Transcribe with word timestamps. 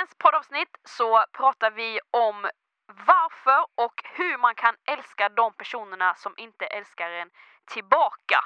dagens 0.00 0.14
poddavsnitt 0.18 0.76
så 0.84 1.24
pratar 1.32 1.70
vi 1.70 2.00
om 2.10 2.50
varför 2.86 3.66
och 3.74 4.02
hur 4.04 4.38
man 4.38 4.54
kan 4.54 4.74
älska 4.86 5.28
de 5.28 5.52
personerna 5.52 6.14
som 6.14 6.34
inte 6.36 6.66
älskar 6.66 7.10
en 7.10 7.30
tillbaka. 7.64 8.44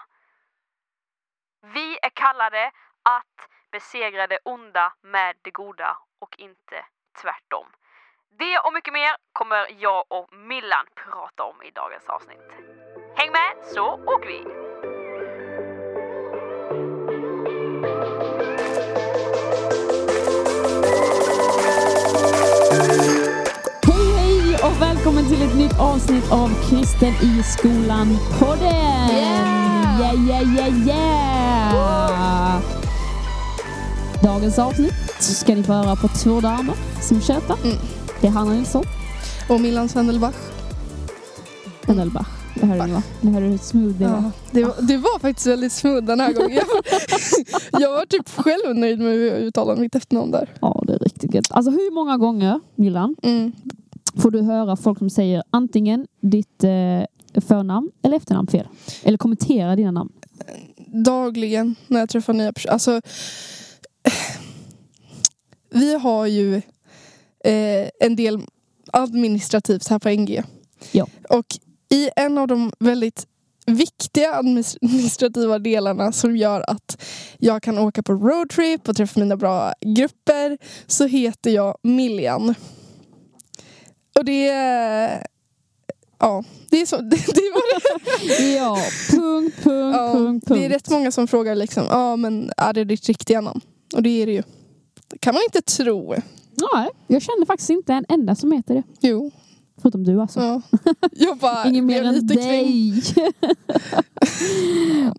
Vi 1.62 1.98
är 2.02 2.10
kallade 2.10 2.70
att 3.02 3.48
besegra 3.72 4.26
det 4.26 4.38
onda 4.44 4.94
med 5.02 5.36
det 5.42 5.50
goda 5.50 5.98
och 6.18 6.34
inte 6.38 6.86
tvärtom. 7.22 7.66
Det 8.38 8.58
och 8.58 8.72
mycket 8.72 8.92
mer 8.92 9.16
kommer 9.32 9.66
jag 9.78 10.04
och 10.08 10.32
Millan 10.32 10.86
prata 10.94 11.44
om 11.44 11.62
i 11.62 11.70
dagens 11.70 12.08
avsnitt. 12.08 12.52
Häng 13.16 13.32
med 13.32 13.64
så 13.64 14.04
åker 14.06 14.28
vi! 14.28 14.63
Välkommen 25.04 25.30
till 25.30 25.42
ett 25.42 25.56
nytt 25.56 25.80
avsnitt 25.80 26.32
av 26.32 26.50
Kristen 26.68 27.08
i 27.08 27.42
skolan 27.42 28.16
podden! 28.38 28.66
Yeah! 29.10 30.00
Yeah, 30.00 30.28
yeah, 30.28 30.54
yeah, 30.56 30.86
yeah! 30.86 32.60
Dagens 34.22 34.58
avsnitt 34.58 34.94
ska 35.18 35.54
ni 35.54 35.62
få 35.62 35.72
höra 35.72 35.96
på 35.96 36.08
två 36.08 36.40
damer 36.40 36.74
som 37.00 37.20
tjötar. 37.20 37.56
Mm. 37.64 37.76
Det 38.20 38.26
är 38.26 38.30
Hanna 38.30 38.52
Nilsson, 38.52 38.84
Och 39.48 39.60
Milan 39.60 39.88
Svendelbach. 39.88 40.34
Penelbach. 41.82 42.26
Det 42.60 42.66
hörde 42.66 42.86
ni 42.86 42.92
va? 42.92 43.02
Det 43.20 43.28
hörde 43.30 43.46
hur 43.46 43.58
smooth 43.58 43.94
det 43.98 44.04
var. 44.06 44.12
Ja, 44.12 44.30
det, 44.50 44.64
var, 44.64 44.74
det 44.80 44.96
var 44.96 45.18
faktiskt 45.18 45.46
väldigt 45.46 45.72
smooth 45.72 46.04
den 46.04 46.20
här 46.20 46.32
gången. 46.40 46.56
Jag, 47.72 47.80
jag 47.80 47.90
var 47.92 48.06
typ 48.06 48.28
själv 48.36 48.76
nöjd 48.76 48.98
med 48.98 49.12
hur 49.12 49.26
jag 49.28 49.38
uttalade 49.38 49.80
mitt 49.80 49.94
efternamn 49.94 50.30
där. 50.30 50.48
Ja, 50.60 50.82
det 50.86 50.92
är 50.92 50.98
riktigt 50.98 51.34
gött. 51.34 51.46
Alltså 51.50 51.70
hur 51.70 51.94
många 51.94 52.16
gånger, 52.16 52.60
Millan, 52.74 53.16
Mm. 53.22 53.52
Får 54.16 54.30
du 54.30 54.42
höra 54.42 54.76
folk 54.76 54.98
som 54.98 55.10
säger 55.10 55.42
antingen 55.50 56.06
ditt 56.20 56.64
eh, 56.64 57.40
förnamn 57.40 57.90
eller 58.02 58.16
efternamn 58.16 58.46
fel? 58.48 58.68
Eller 59.02 59.18
kommentera 59.18 59.76
dina 59.76 59.90
namn? 59.90 60.12
Dagligen 60.86 61.74
när 61.88 62.00
jag 62.00 62.08
träffar 62.08 62.32
nya 62.32 62.52
personer. 62.52 62.72
Alltså, 62.72 63.00
vi 65.70 65.94
har 65.94 66.26
ju 66.26 66.54
eh, 67.44 67.88
en 68.00 68.16
del 68.16 68.40
administrativt 68.92 69.88
här 69.88 69.98
på 69.98 70.08
NG. 70.08 70.42
Ja. 70.92 71.06
Och 71.28 71.46
i 71.90 72.10
en 72.16 72.38
av 72.38 72.48
de 72.48 72.72
väldigt 72.78 73.26
viktiga 73.66 74.34
administrativa 74.34 75.58
delarna 75.58 76.12
som 76.12 76.36
gör 76.36 76.70
att 76.70 77.02
jag 77.38 77.62
kan 77.62 77.78
åka 77.78 78.02
på 78.02 78.12
roadtrip 78.12 78.88
och 78.88 78.96
träffa 78.96 79.20
mina 79.20 79.36
bra 79.36 79.72
grupper 79.80 80.58
så 80.86 81.06
heter 81.06 81.50
jag 81.50 81.76
Millian. 81.82 82.54
Och 84.18 84.24
det 84.24 84.48
är... 84.48 85.26
Ja, 86.18 86.44
det 86.70 86.80
är 86.80 86.86
så. 86.86 86.96
Det, 86.96 87.02
det 87.26 87.52
var 87.54 87.62
det. 87.74 88.52
Ja, 88.54 88.78
punkt, 89.10 89.56
punkt, 89.62 89.96
Ja, 89.96 90.12
punkt, 90.12 90.46
punkt. 90.48 90.60
det 90.60 90.64
är 90.64 90.68
rätt 90.68 90.90
många 90.90 91.12
som 91.12 91.26
frågar 91.26 91.54
liksom, 91.54 91.84
ja 91.90 92.16
men 92.16 92.50
är 92.56 92.72
det 92.72 92.84
ditt 92.84 93.06
riktiga 93.06 93.40
namn? 93.40 93.60
Och 93.94 94.02
det 94.02 94.22
är 94.22 94.26
det 94.26 94.32
ju. 94.32 94.42
Det 95.08 95.18
kan 95.18 95.34
man 95.34 95.42
inte 95.44 95.62
tro. 95.62 96.14
Nej, 96.74 96.88
jag 97.06 97.22
känner 97.22 97.46
faktiskt 97.46 97.70
inte 97.70 97.92
en 97.92 98.04
enda 98.08 98.34
som 98.34 98.52
heter 98.52 98.74
det. 98.74 98.82
Jo. 99.00 99.30
Förutom 99.82 100.04
du 100.04 100.20
alltså. 100.20 100.40
Ja. 100.40 100.62
Jag 101.12 101.38
bara 101.38 101.68
Ingen 101.68 101.86
mer 101.86 102.04
än 102.04 102.26
dig. 102.26 102.94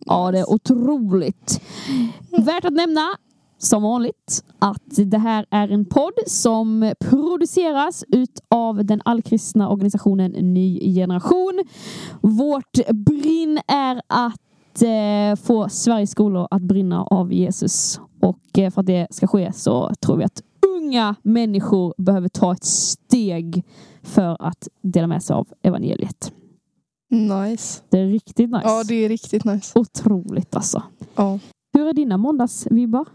ja, 0.05 0.31
det 0.31 0.39
är 0.39 0.49
otroligt. 0.49 1.61
Värt 2.37 2.65
att 2.65 2.73
nämna, 2.73 3.17
som 3.57 3.83
vanligt, 3.83 4.43
att 4.59 4.95
det 5.05 5.17
här 5.17 5.45
är 5.49 5.69
en 5.69 5.85
podd 5.85 6.13
som 6.27 6.93
produceras 6.99 8.03
utav 8.07 8.85
den 8.85 9.01
allkristna 9.05 9.69
organisationen 9.69 10.31
Ny 10.31 10.93
Generation. 10.93 11.63
Vårt 12.21 12.89
brinn 12.89 13.59
är 13.67 14.01
att 14.07 14.81
eh, 14.81 15.45
få 15.45 15.69
Sveriges 15.69 16.11
skolor 16.11 16.47
att 16.51 16.61
brinna 16.61 17.03
av 17.03 17.33
Jesus. 17.33 17.99
Och 18.21 18.59
eh, 18.59 18.71
för 18.71 18.81
att 18.81 18.87
det 18.87 19.07
ska 19.09 19.27
ske 19.27 19.53
så 19.53 19.91
tror 20.01 20.17
vi 20.17 20.23
att 20.23 20.41
unga 20.77 21.15
människor 21.21 21.93
behöver 21.97 22.29
ta 22.29 22.53
ett 22.53 22.63
steg 22.63 23.63
för 24.03 24.37
att 24.39 24.67
dela 24.81 25.07
med 25.07 25.23
sig 25.23 25.33
av 25.33 25.47
evangeliet. 25.61 26.33
Nice. 27.11 27.81
Det 27.89 27.99
är 27.99 28.07
riktigt 28.07 28.49
nice. 28.49 28.61
Ja, 28.63 28.83
det 28.83 28.95
är 28.95 29.09
riktigt 29.09 29.45
nice. 29.45 29.79
Otroligt 29.79 30.55
alltså. 30.55 30.83
Ja. 31.15 31.39
Hur 31.73 31.87
är 31.87 31.93
dina 31.93 32.17
måndagsvibbar? 32.17 33.05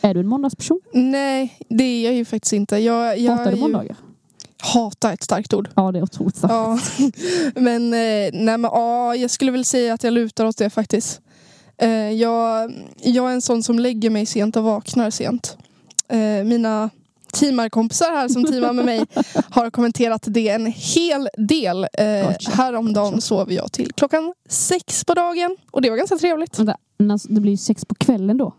Är 0.00 0.14
du 0.14 0.20
en 0.20 0.28
måndagsperson? 0.28 0.80
Nej, 0.92 1.58
det 1.68 1.84
är 1.84 2.04
jag 2.04 2.14
ju 2.14 2.24
faktiskt 2.24 2.52
inte. 2.52 2.76
Jag, 2.76 3.18
jag 3.18 3.32
Hatar 3.32 3.52
du 3.52 3.60
måndagar? 3.60 3.96
Hata 4.62 5.12
ett 5.12 5.22
starkt 5.22 5.54
ord. 5.54 5.68
Ja, 5.74 5.92
det 5.92 5.98
är 5.98 6.02
otroligt 6.02 6.36
starkt. 6.36 6.52
Ja. 6.52 6.78
men 7.60 7.92
eh, 7.92 8.30
nej 8.32 8.58
men 8.58 8.62
ja, 8.62 9.16
jag 9.16 9.30
skulle 9.30 9.52
väl 9.52 9.64
säga 9.64 9.94
att 9.94 10.04
jag 10.04 10.12
lutar 10.12 10.44
åt 10.44 10.56
det 10.56 10.70
faktiskt. 10.70 11.20
Eh, 11.78 11.90
jag, 12.12 12.72
jag 13.02 13.30
är 13.30 13.34
en 13.34 13.42
sån 13.42 13.62
som 13.62 13.78
lägger 13.78 14.10
mig 14.10 14.26
sent 14.26 14.56
och 14.56 14.64
vaknar 14.64 15.10
sent. 15.10 15.56
Eh, 16.08 16.44
mina 16.44 16.90
teamarkompisar 17.32 18.10
här 18.10 18.28
som 18.28 18.44
teamar 18.44 18.72
med 18.72 18.84
mig 18.84 19.06
har 19.50 19.70
kommenterat 19.70 20.22
det 20.26 20.48
en 20.48 20.66
hel 20.66 21.28
del. 21.36 21.86
Eh, 21.92 22.30
häromdagen 22.52 23.20
sov 23.20 23.52
jag 23.52 23.72
till 23.72 23.92
klockan 23.92 24.34
sex 24.48 25.04
på 25.04 25.14
dagen 25.14 25.56
och 25.70 25.82
det 25.82 25.90
var 25.90 25.96
ganska 25.96 26.16
trevligt. 26.16 26.58
Vänta, 26.58 26.76
alltså, 27.10 27.28
det 27.28 27.40
blir 27.40 27.52
ju 27.52 27.56
sex 27.56 27.84
på 27.84 27.94
kvällen 27.94 28.38
då. 28.38 28.54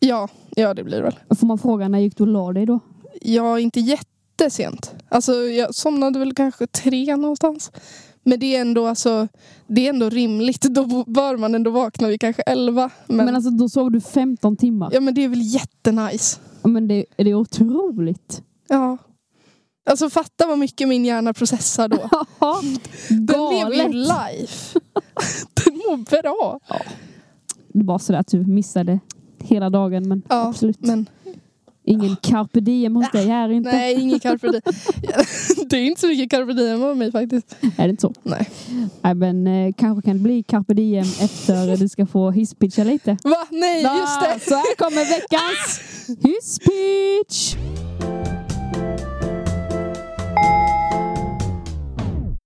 Ja, 0.00 0.28
ja 0.56 0.74
det 0.74 0.84
blir 0.84 0.96
det 0.96 1.02
väl. 1.02 1.36
Får 1.38 1.46
man 1.46 1.58
fråga 1.58 1.88
när 1.88 1.98
gick 1.98 2.16
du 2.16 2.24
och 2.24 2.28
la 2.28 2.52
dig 2.52 2.66
då? 2.66 2.80
Är 3.22 3.58
inte 3.58 3.80
jättesent. 3.80 4.94
Alltså 5.08 5.32
jag 5.32 5.74
somnade 5.74 6.18
väl 6.18 6.34
kanske 6.34 6.66
tre 6.66 7.16
någonstans. 7.16 7.72
Men 8.22 8.40
det 8.40 8.56
är 8.56 8.60
ändå, 8.60 8.86
alltså, 8.86 9.28
det 9.66 9.86
är 9.86 9.90
ändå 9.90 10.08
rimligt. 10.08 10.62
Då 10.62 11.04
bör 11.06 11.36
man 11.36 11.54
ändå 11.54 11.70
vakna 11.70 12.08
vid 12.08 12.20
kanske 12.20 12.42
elva. 12.42 12.90
Men, 13.06 13.16
Men, 13.26 13.34
alltså 13.34 13.50
då 13.50 13.68
sov 13.68 13.90
du 13.90 14.00
15 14.00 14.56
timmar. 14.56 14.90
ja, 14.92 15.00
men 15.00 15.14
det 15.14 15.24
är 15.24 15.28
väl 15.28 15.42
jättenice. 15.42 16.40
Ja. 16.62 16.68
Men 16.68 16.88
det, 16.88 17.04
det 17.16 17.30
är 17.30 17.34
otroligt. 17.34 18.42
Ja. 18.68 18.98
Alltså 19.90 20.10
fatta 20.10 20.46
vad 20.46 20.58
mycket 20.58 20.88
min 20.88 21.04
hjärna 21.04 21.34
processar 21.34 21.88
då. 21.88 22.10
Ja, 22.40 22.60
Den 23.08 23.50
lever 23.54 23.88
ju 23.88 23.92
life. 23.92 24.80
Den 25.64 25.74
mår 25.74 26.22
bra. 26.22 26.60
Det 27.72 27.84
var 27.84 27.98
sådär 27.98 28.20
att 28.20 28.28
du 28.28 28.46
missade 28.46 29.00
hela 29.40 29.70
dagen 29.70 30.08
men 30.08 30.22
Ja, 30.28 30.48
absolut. 30.48 30.80
Men 30.80 31.08
Ingen 31.84 32.16
carpe 32.22 32.60
diem 32.60 32.96
hos 32.96 33.10
dig 33.10 33.26
här 33.26 33.48
inte. 33.48 33.70
nej, 33.72 33.94
ingen 34.00 34.20
carpe 34.20 34.48
diem. 34.48 34.62
Det 35.70 35.76
är 35.76 35.84
inte 35.84 36.00
så 36.00 36.06
mycket 36.06 36.30
carpe 36.30 36.52
diem 36.52 36.82
av 36.82 36.96
mig 36.96 37.12
faktiskt. 37.12 37.56
Är 37.76 37.84
det 37.84 37.90
inte 37.90 38.00
så? 38.00 38.12
Nej. 38.22 38.48
Nej 39.02 39.14
men 39.14 39.46
eh, 39.46 39.72
kanske 39.76 40.02
kan 40.08 40.16
det 40.16 40.22
bli 40.22 40.42
carpe 40.42 40.74
diem 40.74 41.04
efter 41.20 41.76
du 41.76 41.88
ska 41.88 42.06
få 42.06 42.30
hisspitcha 42.30 42.84
lite. 42.84 43.16
Va? 43.24 43.36
Nej, 43.50 43.82
just 43.82 44.20
det. 44.20 44.40
Så 44.50 44.54
här 44.54 44.76
kommer 44.76 45.04
veckans 45.20 45.80
hisspitch! 46.22 47.56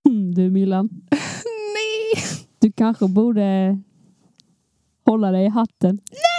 Mm, 0.09 0.31
Du 0.35 0.49
Milan, 0.49 0.89
Nej. 1.11 2.23
du 2.59 2.71
kanske 2.71 3.07
borde 3.07 3.77
hålla 5.05 5.31
dig 5.31 5.45
i 5.45 5.49
hatten. 5.49 5.99
Nej! 6.11 6.32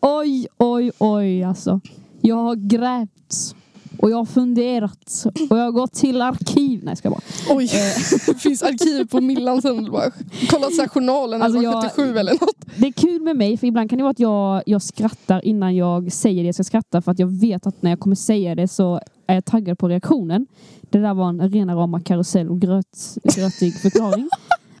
Oj, 0.00 0.46
oj, 0.58 0.90
oj 0.98 1.42
alltså. 1.42 1.80
Jag 2.20 2.36
har 2.36 2.54
grävt 2.56 3.54
och 3.98 4.10
jag 4.10 4.16
har 4.16 4.24
funderat 4.24 5.24
och 5.50 5.58
jag 5.58 5.64
har 5.64 5.70
gått 5.70 5.92
till 5.92 6.22
arkiv. 6.22 6.80
Nej, 6.84 6.90
jag 6.90 6.98
ska 6.98 7.10
bara. 7.10 7.20
Oj, 7.50 7.70
det 8.26 8.34
finns 8.34 8.62
arkiv 8.62 9.04
på 9.08 9.20
Millan 9.20 9.62
Sönderberg. 9.62 10.10
Kolla 10.50 10.66
så 10.70 10.80
här 10.80 10.88
journalen, 10.88 11.42
alltså, 11.42 11.62
jag- 11.62 11.82
77 11.82 12.16
eller 12.18 12.32
något. 12.32 12.56
Det 12.76 12.86
är 12.86 12.92
kul 12.92 13.22
med 13.22 13.36
mig 13.36 13.56
för 13.56 13.66
ibland 13.66 13.90
kan 13.90 13.96
det 13.96 14.02
vara 14.02 14.10
att 14.10 14.18
jag, 14.20 14.62
jag 14.66 14.82
skrattar 14.82 15.44
innan 15.44 15.76
jag 15.76 16.12
säger 16.12 16.42
det 16.42 16.46
jag 16.48 16.54
ska 16.54 16.64
skratta 16.64 17.02
för 17.02 17.12
att 17.12 17.18
jag 17.18 17.40
vet 17.40 17.66
att 17.66 17.82
när 17.82 17.90
jag 17.90 18.00
kommer 18.00 18.16
säga 18.16 18.54
det 18.54 18.68
så 18.68 19.00
är 19.26 19.34
jag 19.34 19.44
taggad 19.44 19.78
på 19.78 19.88
reaktionen. 19.88 20.46
Det 20.80 20.98
där 20.98 21.14
var 21.14 21.28
en 21.28 21.48
rena 21.52 21.74
rama 21.74 22.00
karusell 22.00 22.48
och 22.48 22.60
gröt, 22.60 23.16
grötig 23.24 23.74
förklaring. 23.80 24.28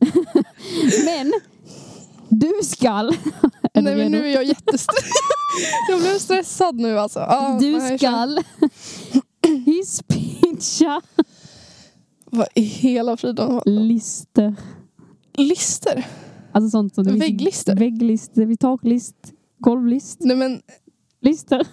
men 1.04 1.32
du 2.28 2.52
skall... 2.62 3.14
Är 3.72 3.82
Nej 3.82 3.96
men 3.96 4.12
nu 4.12 4.26
är 4.28 4.34
jag 4.34 4.44
jättestressad. 4.44 5.04
jag 5.88 6.00
blev 6.00 6.18
stressad 6.18 6.74
nu 6.76 6.98
alltså. 6.98 7.18
Ja, 7.18 7.58
Du 7.60 7.80
skall 7.98 8.40
hisspitcha 9.66 11.00
Vad 12.24 12.48
i 12.54 12.60
hela 12.60 13.16
friden? 13.16 13.60
lister. 13.66 14.54
Lister? 15.34 16.06
Alltså 16.52 16.70
sånt 16.70 16.94
som 16.94 17.04
Vägglister? 17.04 17.76
Vägglister, 17.76 18.56
taklist, 18.56 19.16
golvlist, 19.58 20.16
Nej 20.20 20.36
men 20.36 20.62
lister. 21.20 21.66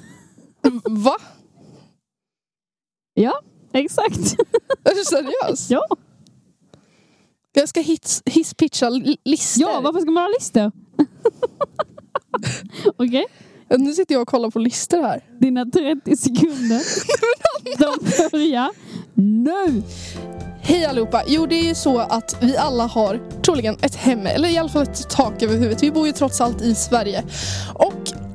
va? 0.90 1.16
Ja, 3.14 3.34
exakt. 3.74 4.18
Är 4.84 4.96
du 4.96 5.04
seriös? 5.06 5.70
Ja. 5.70 5.86
Jag 7.54 7.70
ska 7.70 7.84
hisspitcha 8.26 8.90
li- 8.90 9.18
lister. 9.24 9.62
Ja, 9.62 9.82
varför 9.84 10.00
ska 10.00 10.12
man 10.12 10.24
ha 10.24 10.30
listor? 10.40 10.72
Okej. 12.98 13.25
Nu 13.69 13.94
sitter 13.94 14.16
jag 14.16 14.22
och 14.22 14.28
kollar 14.28 14.50
på 14.50 14.60
listor 14.60 15.01
här. 15.01 15.24
Dina 15.39 15.66
30 15.66 16.18
sekunder. 16.18 16.81
De 17.78 18.30
börjar 18.31 18.69
nu. 19.13 19.84
Hej 20.62 20.86
allihopa! 20.86 21.24
Jo, 21.28 21.45
det 21.45 21.56
är 21.56 21.63
ju 21.63 21.75
så 21.75 22.00
att 22.00 22.38
vi 22.42 22.57
alla 22.57 22.84
har 22.84 23.19
troligen 23.42 23.78
ett 23.81 23.95
hem, 23.95 24.25
eller 24.25 24.50
i 24.50 24.57
alla 24.57 24.69
fall 24.69 24.84
ett 24.84 25.10
tak 25.10 25.44
över 25.44 25.54
huvudet. 25.54 25.84
Vi 25.84 25.92
bor 25.92 26.07
ju 26.07 26.13
trots 26.13 26.42
allt 26.42 26.62
i 26.62 26.75
Sverige. 26.75 27.24
Och 27.74 28.27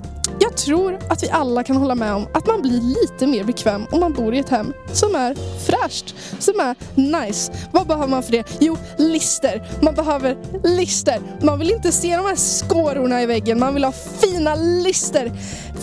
jag 0.53 0.59
tror 0.59 0.99
att 1.09 1.23
vi 1.23 1.31
alla 1.31 1.65
kan 1.65 1.77
hålla 1.77 1.95
med 1.95 2.15
om 2.15 2.27
att 2.35 2.47
man 2.47 2.63
blir 2.63 2.81
lite 2.81 3.27
mer 3.27 3.45
bekväm 3.45 3.87
om 3.91 4.01
man 4.01 4.13
bor 4.13 4.35
i 4.35 4.39
ett 4.39 4.49
hem 4.49 4.73
som 4.93 5.15
är 5.15 5.35
fräscht, 5.67 6.15
som 6.39 6.61
är 6.61 6.77
nice. 6.95 7.53
Vad 7.73 7.87
behöver 7.87 8.09
man 8.09 8.23
för 8.23 8.33
det? 8.33 8.45
Jo, 8.61 8.77
lister. 8.99 9.69
Man 9.83 9.95
behöver 9.95 10.37
lister. 10.65 11.21
Man 11.43 11.59
vill 11.59 11.71
inte 11.71 11.93
se 11.93 12.17
de 12.17 12.27
här 12.27 12.37
skårorna 12.37 13.23
i 13.23 13.27
väggen, 13.27 13.59
man 13.59 13.75
vill 13.75 13.85
ha 13.85 13.93
fina 13.93 14.55
lister. 14.55 15.33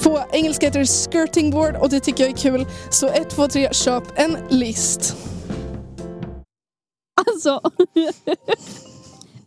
På 0.04 0.24
engelska 0.31 0.66
heter 0.66 0.80
det 0.80 0.86
skirting 0.86 1.51
board 1.51 1.75
och 1.75 1.89
det 1.89 2.00
tycker 2.00 2.24
jag 2.24 2.33
är 2.33 2.38
kul. 2.38 2.65
Så 2.89 3.07
1, 3.07 3.30
2, 3.30 3.48
3, 3.48 3.74
köp 3.74 4.04
en 4.15 4.38
list. 4.50 5.15
Alltså. 7.27 7.62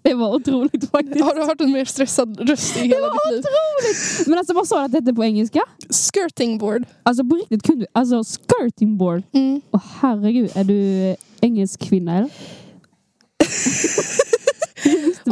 Det 0.04 0.14
var 0.14 0.34
otroligt 0.34 0.90
faktiskt. 0.90 1.24
Har 1.24 1.34
du 1.34 1.42
hört 1.42 1.60
en 1.60 1.72
mer 1.72 1.84
stressad 1.84 2.48
röst 2.50 2.76
i 2.76 2.80
hela 2.80 2.96
Det 2.96 3.02
var 3.02 3.32
ditt 3.32 3.36
liv? 3.36 3.38
otroligt! 3.44 4.26
Men 4.28 4.38
alltså 4.38 4.54
vad 4.54 4.68
sa 4.68 4.78
du 4.78 4.84
att 4.84 4.92
det 4.92 4.98
hette 4.98 5.14
på 5.14 5.24
engelska? 5.24 5.60
Skirting 5.90 6.58
board. 6.58 6.84
Alltså 7.02 7.24
på 7.24 7.34
riktigt 7.36 7.62
kunde 7.62 7.84
du, 7.84 7.86
alltså 7.92 8.22
skirting 8.24 8.96
board. 8.98 9.22
Mm. 9.32 9.60
Åh 9.72 9.80
herregud, 10.00 10.50
är 10.54 10.64
du 10.64 11.16
engelsk 11.40 11.80
kvinna 11.80 12.18
eller? 12.18 12.30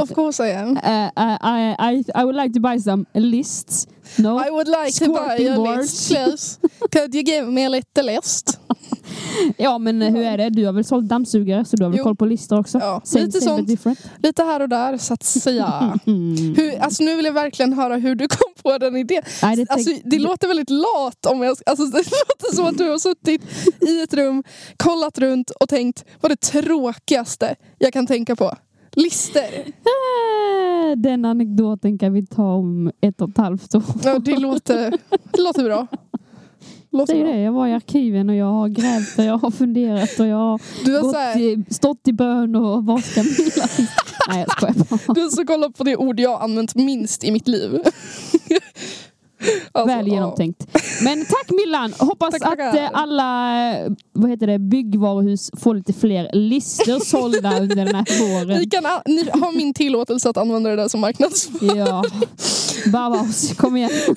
Of 0.02 0.14
course 0.14 0.40
I 0.49 0.52
am. 0.52 0.76
Uh, 0.76 1.11
I, 1.17 1.75
I, 1.78 2.05
I 2.14 2.25
would 2.25 2.37
like 2.37 2.52
to 2.55 2.61
buy 2.61 2.78
some 2.78 3.05
lists. 3.14 3.87
No? 4.19 4.38
I 4.38 4.50
would 4.50 4.69
like 4.69 4.93
to 5.05 5.12
buy 5.12 5.37
Squirting 5.37 5.49
a 5.49 5.56
boards. 5.56 6.11
list, 6.11 6.11
please. 6.11 6.58
Could 6.93 7.14
you 7.14 7.22
give 7.25 7.46
me 7.46 7.64
a 7.64 7.69
little 7.69 8.05
list? 8.05 8.58
Ja 9.56 9.79
men 9.79 10.03
hur 10.03 10.23
är 10.25 10.38
det? 10.38 10.50
Du 10.50 10.67
har 10.67 10.73
väl 10.73 10.85
sålt 10.85 11.09
dammsugare 11.09 11.65
så 11.65 11.77
du 11.77 11.85
har 11.85 11.91
väl 11.91 11.99
Jo. 11.99 12.05
koll 12.05 12.17
på 12.17 12.25
listor 12.27 12.59
också? 12.59 12.79
Ja, 12.79 13.00
Same, 13.05 13.25
lite 13.25 13.41
same 13.41 13.77
sånt. 13.77 13.99
Lite 14.23 14.43
här 14.43 14.62
och 14.62 14.69
där, 14.69 14.99
så 14.99 15.15
att 15.15 15.23
säga. 15.23 15.99
Hur, 16.56 16.79
alltså 16.81 17.05
nu 17.05 17.17
vill 17.17 17.25
jag 17.25 17.32
verkligen 17.32 17.73
höra 17.73 17.97
hur 17.97 18.15
du 18.15 18.29
kom 18.29 18.53
på 18.62 18.79
den 18.79 18.97
idén. 18.97 19.23
Nej, 19.43 19.56
det 19.56 19.67
Alltså, 19.71 19.91
det 20.05 20.19
låter 20.19 20.49
väldigt 20.49 20.71
lat. 20.71 21.27
Om 21.27 21.43
jag, 21.43 21.56
alltså, 21.67 21.85
det 21.93 21.97
låter 21.99 22.56
som 22.56 22.65
att 22.65 22.79
du 22.79 22.91
har 22.91 22.99
suttit 22.99 23.43
i 23.88 24.03
ett 24.03 24.15
rum, 24.15 24.43
kollat 24.77 25.19
runt 25.19 25.50
och 25.50 25.69
tänkt 25.69 26.05
vad 26.21 26.32
det 26.32 26.37
tråkigaste 26.41 27.55
jag 27.79 27.93
kan 27.93 28.06
tänka 28.06 28.37
på. 28.37 28.53
Lister. 28.93 29.65
Eh, 29.67 30.97
Den 30.97 31.25
anekdoten 31.25 31.99
kan 31.99 32.12
vi 32.12 32.27
ta 32.27 32.53
om 32.55 32.91
ett 33.00 33.21
och 33.21 33.29
ett 33.31 33.37
halvt 33.38 33.75
år. 33.75 33.82
Ja, 34.05 34.19
det, 34.19 34.37
låter, 34.37 34.91
det 35.32 35.43
låter 35.43 35.65
bra. 35.65 35.87
Låter 36.92 37.14
bra. 37.24 37.32
det, 37.32 37.40
jag 37.40 37.52
var 37.52 37.66
i 37.66 37.72
arkiven 37.72 38.30
och 38.30 38.36
jag 38.36 38.52
har 38.52 38.68
grävt 38.68 39.18
och 39.18 39.24
jag 39.24 39.38
har 39.38 39.50
funderat 39.50 40.20
och 40.20 40.26
jag 40.26 40.36
har 40.36 40.58
gått 41.02 41.14
här, 41.16 41.38
i, 41.40 41.64
stått 41.70 42.08
i 42.08 42.12
bön 42.12 42.56
och 42.56 42.84
vad 42.86 43.04
ska 43.04 43.22
Milla? 43.22 43.66
Nej 44.28 44.40
jag 44.46 44.50
skojar 44.52 44.74
bara. 45.06 45.14
du 45.14 45.30
så 45.30 45.44
kollat 45.46 45.74
på 45.78 45.84
det 45.84 45.96
ord 45.96 46.20
jag 46.20 46.30
har 46.36 46.44
använt 46.44 46.74
minst 46.74 47.24
i 47.24 47.30
mitt 47.30 47.48
liv. 47.48 47.80
Alltså, 49.72 49.96
Väl 49.96 50.08
ja. 50.08 50.14
genomtänkt. 50.14 50.66
Men 51.02 51.24
tack 51.24 51.50
Millan! 51.50 51.92
Hoppas 51.98 52.34
Tack, 52.38 52.58
att 52.60 52.74
eh, 52.76 52.88
alla 52.92 53.52
vad 54.12 54.30
heter 54.30 54.46
det, 54.46 54.58
byggvaruhus 54.58 55.50
får 55.58 55.74
lite 55.74 55.92
fler 55.92 56.30
listor 56.32 57.04
sålda 57.04 57.60
under 57.60 57.76
den 57.76 57.94
här 57.94 58.04
Ni, 58.20 58.44
våren. 58.44 58.70
kan, 58.70 58.86
a- 58.86 59.02
ni 59.06 59.30
har 59.30 59.56
min 59.56 59.74
tillåtelse 59.74 60.30
att 60.30 60.36
använda 60.36 60.70
det 60.70 60.76
där 60.76 60.88
som 60.88 61.00
marknadsföring. 61.00 61.76
Ja. 61.76 62.04
Bauhaus, 62.92 63.52
kom 63.56 63.76
igen. 63.76 63.90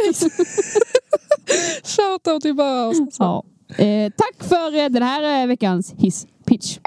Shoutout 1.83 2.41
till 2.41 2.55
Bauhaus. 2.55 2.99
alltså. 2.99 3.23
Ja. 3.23 3.43
Eh, 3.83 4.11
tack 4.17 4.43
för 4.49 4.83
eh, 4.83 4.89
den 4.89 5.03
här 5.03 5.41
eh, 5.41 5.47
veckans 5.47 5.93
hiss 5.97 6.27
pitch. 6.45 6.77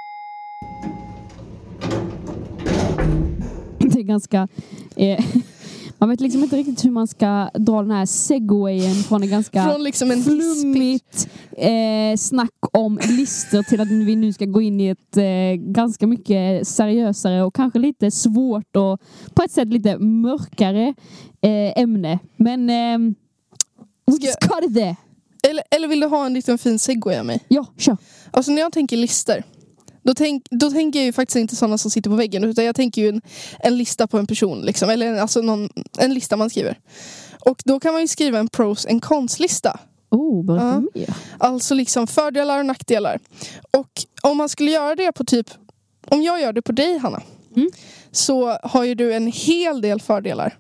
Det 3.79 4.01
är 4.01 4.03
ganska... 4.03 4.49
Eh, 4.97 5.25
man 5.99 6.09
vet 6.09 6.21
liksom 6.21 6.43
inte 6.43 6.57
riktigt 6.57 6.85
hur 6.85 6.91
man 6.91 7.07
ska 7.07 7.51
dra 7.55 7.83
den 7.83 7.91
här 7.91 8.07
segwayen 8.07 8.95
från 8.95 9.23
en 9.23 9.29
ganska 9.31 9.65
Från 9.65 9.85
liksom 9.85 10.11
en 10.11 10.23
flummigt 10.23 11.29
eh, 11.53 12.17
snack 12.19 12.55
om 12.73 12.99
listor 13.03 13.63
till 13.63 13.81
att 13.81 13.89
vi 13.89 14.17
nu 14.17 14.33
ska 14.33 14.45
gå 14.45 14.61
in 14.61 14.81
i 14.81 14.89
ett 14.89 15.17
eh, 15.17 15.73
ganska 15.73 16.07
mycket 16.07 16.69
seriösare 16.69 17.43
och 17.43 17.55
kanske 17.55 17.79
lite 17.79 18.11
svårt 18.11 18.77
och 18.77 19.01
på 19.35 19.43
ett 19.43 19.51
sätt 19.51 19.69
lite 19.69 19.99
mörkare 19.99 20.95
eh, 21.41 21.83
ämne. 21.83 22.19
Men 22.37 22.71
eh, 22.71 22.99
we 22.99 23.26
Ska- 24.33 24.65
it 24.65 24.75
there. 24.75 24.97
Eller, 25.51 25.65
eller 25.71 25.89
vill 25.89 26.01
du 26.01 26.07
ha 26.07 26.27
en 26.27 26.35
liten 26.35 26.59
fin 26.59 26.79
segway 26.79 27.19
av 27.19 27.27
mig? 27.27 27.41
Ja, 27.49 27.67
kör. 27.79 27.97
Alltså 28.31 28.53
när 28.53 28.63
jag 28.63 28.73
tänker 28.73 28.97
listor 28.97 29.43
då, 30.03 30.15
tänk, 30.15 30.47
då 30.51 30.71
tänker 30.71 30.99
jag 30.99 31.07
ju 31.07 31.13
faktiskt 31.13 31.37
inte 31.37 31.57
sådana 31.57 31.79
som 31.79 31.91
sitter 31.91 32.11
på 32.11 32.17
väggen 32.17 32.45
utan 32.45 32.65
jag 32.65 32.77
tänker 32.77 33.03
ju 33.03 33.09
en, 33.09 33.21
en 33.61 33.77
lista 33.79 34.07
på 34.07 34.19
en 34.19 34.27
person. 34.27 34.61
Liksom, 34.63 34.91
eller 34.91 35.07
en, 35.07 35.19
alltså 35.19 35.41
någon, 35.41 35.69
en 35.99 36.15
lista 36.15 36.37
man 36.37 36.51
skriver. 36.51 36.79
Och 37.41 37.63
då 37.65 37.81
kan 37.81 37.93
man 37.93 38.03
ju 38.03 38.09
skriva 38.09 38.39
en 38.39 38.49
pros 38.49 38.87
and 38.87 39.03
cons-lista. 39.03 39.81
Oh, 40.11 40.57
Ja. 40.57 40.83
mer. 40.95 41.15
Alltså 41.39 41.75
liksom 41.75 42.07
fördelar 42.07 42.59
och 42.59 42.67
nackdelar. 42.67 43.19
Och 43.71 43.91
om 44.23 44.37
man 44.37 44.49
skulle 44.49 44.71
göra 44.71 44.95
det 44.95 45.13
på 45.13 45.25
typ, 45.25 45.51
om 46.09 46.23
jag 46.23 46.41
gör 46.41 46.53
det 46.53 46.63
på 46.63 46.73
dig 46.73 46.99
Hanna, 46.99 47.23
Mm. 47.57 47.71
så 48.13 48.59
har 48.63 48.85
ju 48.85 48.95
du 48.95 49.15
en 49.15 49.27
hel 49.27 49.81
del 49.81 50.01
fördelar. 50.01 50.59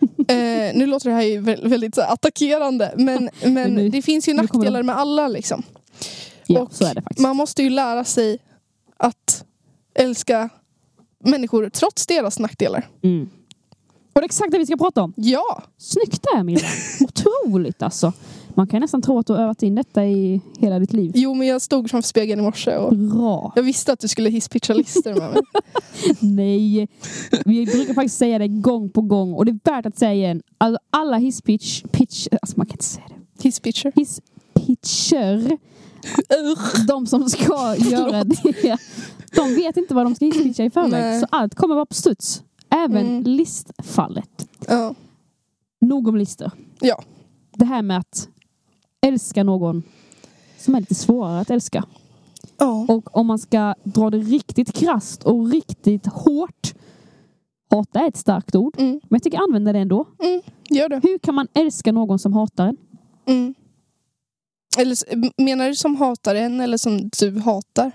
eh, 0.28 0.74
nu 0.74 0.86
låter 0.86 1.08
det 1.10 1.14
här 1.16 1.22
ju 1.22 1.40
vä- 1.40 1.68
väldigt 1.68 1.94
så 1.94 2.00
attackerande 2.02 2.94
men, 2.96 3.30
men 3.44 3.74
nu- 3.74 3.88
det 3.88 4.02
finns 4.02 4.28
ju 4.28 4.32
nackdelar 4.34 4.80
de. 4.80 4.86
med 4.86 4.96
alla 4.98 5.28
liksom. 5.28 5.62
Ja, 6.46 6.60
Och. 6.60 7.02
Man 7.18 7.36
måste 7.36 7.62
ju 7.62 7.70
lära 7.70 8.04
sig 8.04 8.38
att 8.96 9.44
älska 9.94 10.48
människor 11.24 11.68
trots 11.68 12.06
deras 12.06 12.38
nackdelar. 12.38 12.88
Mm. 13.02 13.30
Och 14.12 14.20
det 14.20 14.24
är 14.24 14.24
exakt 14.24 14.52
det 14.52 14.58
vi 14.58 14.66
ska 14.66 14.76
prata 14.76 15.02
om. 15.02 15.12
Ja, 15.16 15.62
Snyggt 15.78 16.22
där 16.22 16.42
Milla. 16.42 16.66
Otroligt 17.00 17.82
alltså. 17.82 18.12
Man 18.58 18.66
kan 18.66 18.80
nästan 18.80 19.02
tro 19.02 19.18
att 19.18 19.26
du 19.26 19.32
har 19.32 19.40
övat 19.40 19.62
in 19.62 19.74
detta 19.74 20.04
i 20.06 20.40
hela 20.58 20.78
ditt 20.78 20.92
liv. 20.92 21.12
jo 21.14 21.34
men 21.34 21.46
jag 21.46 21.62
stod 21.62 21.90
framför 21.90 22.08
spegeln 22.08 22.40
i 22.40 22.42
morse 22.44 22.76
och 22.76 22.96
Bra. 22.96 23.52
jag 23.56 23.62
visste 23.62 23.92
att 23.92 24.00
du 24.00 24.08
skulle 24.08 24.30
hisspitcha 24.30 24.74
listor 24.74 25.14
med 25.14 25.30
mig. 25.32 25.42
Nej. 26.20 26.88
Vi 27.44 27.66
brukar 27.66 27.94
faktiskt 27.94 28.18
säga 28.18 28.38
det 28.38 28.48
gång 28.48 28.90
på 28.90 29.00
gång 29.02 29.34
och 29.34 29.44
det 29.44 29.50
är 29.50 29.70
värt 29.74 29.86
att 29.86 29.98
säga 29.98 30.14
igen. 30.14 30.42
Alltså, 30.58 30.80
alla 30.90 31.16
hisspitch, 31.16 31.82
pitch, 31.82 32.26
alltså 32.42 32.56
man 32.56 32.66
kan 32.66 32.74
inte 32.74 32.84
säga 32.84 33.04
det. 33.08 33.42
Hisspitcher. 33.42 33.92
Hisspitcher, 33.96 35.58
de 36.86 37.06
som 37.06 37.28
ska 37.30 37.76
göra 37.90 38.24
det, 38.24 38.76
de 39.34 39.54
vet 39.54 39.76
inte 39.76 39.94
vad 39.94 40.06
de 40.06 40.14
ska 40.14 40.24
hisspitcha 40.24 40.64
i 40.64 40.70
förväg. 40.70 40.90
Nej. 40.90 41.20
Så 41.20 41.26
allt 41.30 41.54
kommer 41.54 41.74
vara 41.74 41.86
på 41.86 41.94
studs. 41.94 42.42
Även 42.70 43.06
Mm. 43.06 43.22
listfallet. 43.22 44.48
Ja. 44.68 44.94
Nog 45.80 46.08
om 46.08 46.16
listor. 46.16 46.50
ja. 46.80 47.02
Det 47.56 47.64
här 47.64 47.82
med 47.82 47.98
att 47.98 48.28
älska 49.06 49.44
någon 49.44 49.82
som 50.58 50.74
är 50.74 50.80
lite 50.80 50.94
svårare 50.94 51.40
att 51.40 51.50
älska. 51.50 51.84
ja. 52.58 52.86
Och 52.88 53.16
om 53.16 53.26
man 53.26 53.38
ska 53.38 53.74
dra 53.84 54.10
det 54.10 54.18
riktigt 54.18 54.72
krasst 54.72 55.22
och 55.24 55.50
riktigt 55.50 56.06
hårt. 56.06 56.74
Hata 57.70 58.00
är 58.00 58.08
ett 58.08 58.16
starkt 58.16 58.54
ord, 58.54 58.74
Mm. 58.78 58.90
men 58.92 59.16
jag 59.16 59.22
tycker 59.22 59.38
använda 59.38 59.72
det 59.72 59.78
ändå. 59.78 60.04
Mm. 60.22 60.40
Gör 60.70 60.88
det. 60.88 61.00
Hur 61.02 61.18
kan 61.18 61.34
man 61.34 61.48
älska 61.54 61.92
någon 61.92 62.18
som 62.18 62.32
hatar 62.32 62.66
en? 62.66 62.76
Mm. 63.26 63.54
Eller 64.78 64.96
menar 65.42 65.68
du 65.68 65.74
som 65.74 65.96
hatar 65.96 66.34
en 66.34 66.60
eller 66.60 66.76
som 66.76 67.10
du 67.20 67.38
hatar? 67.40 67.92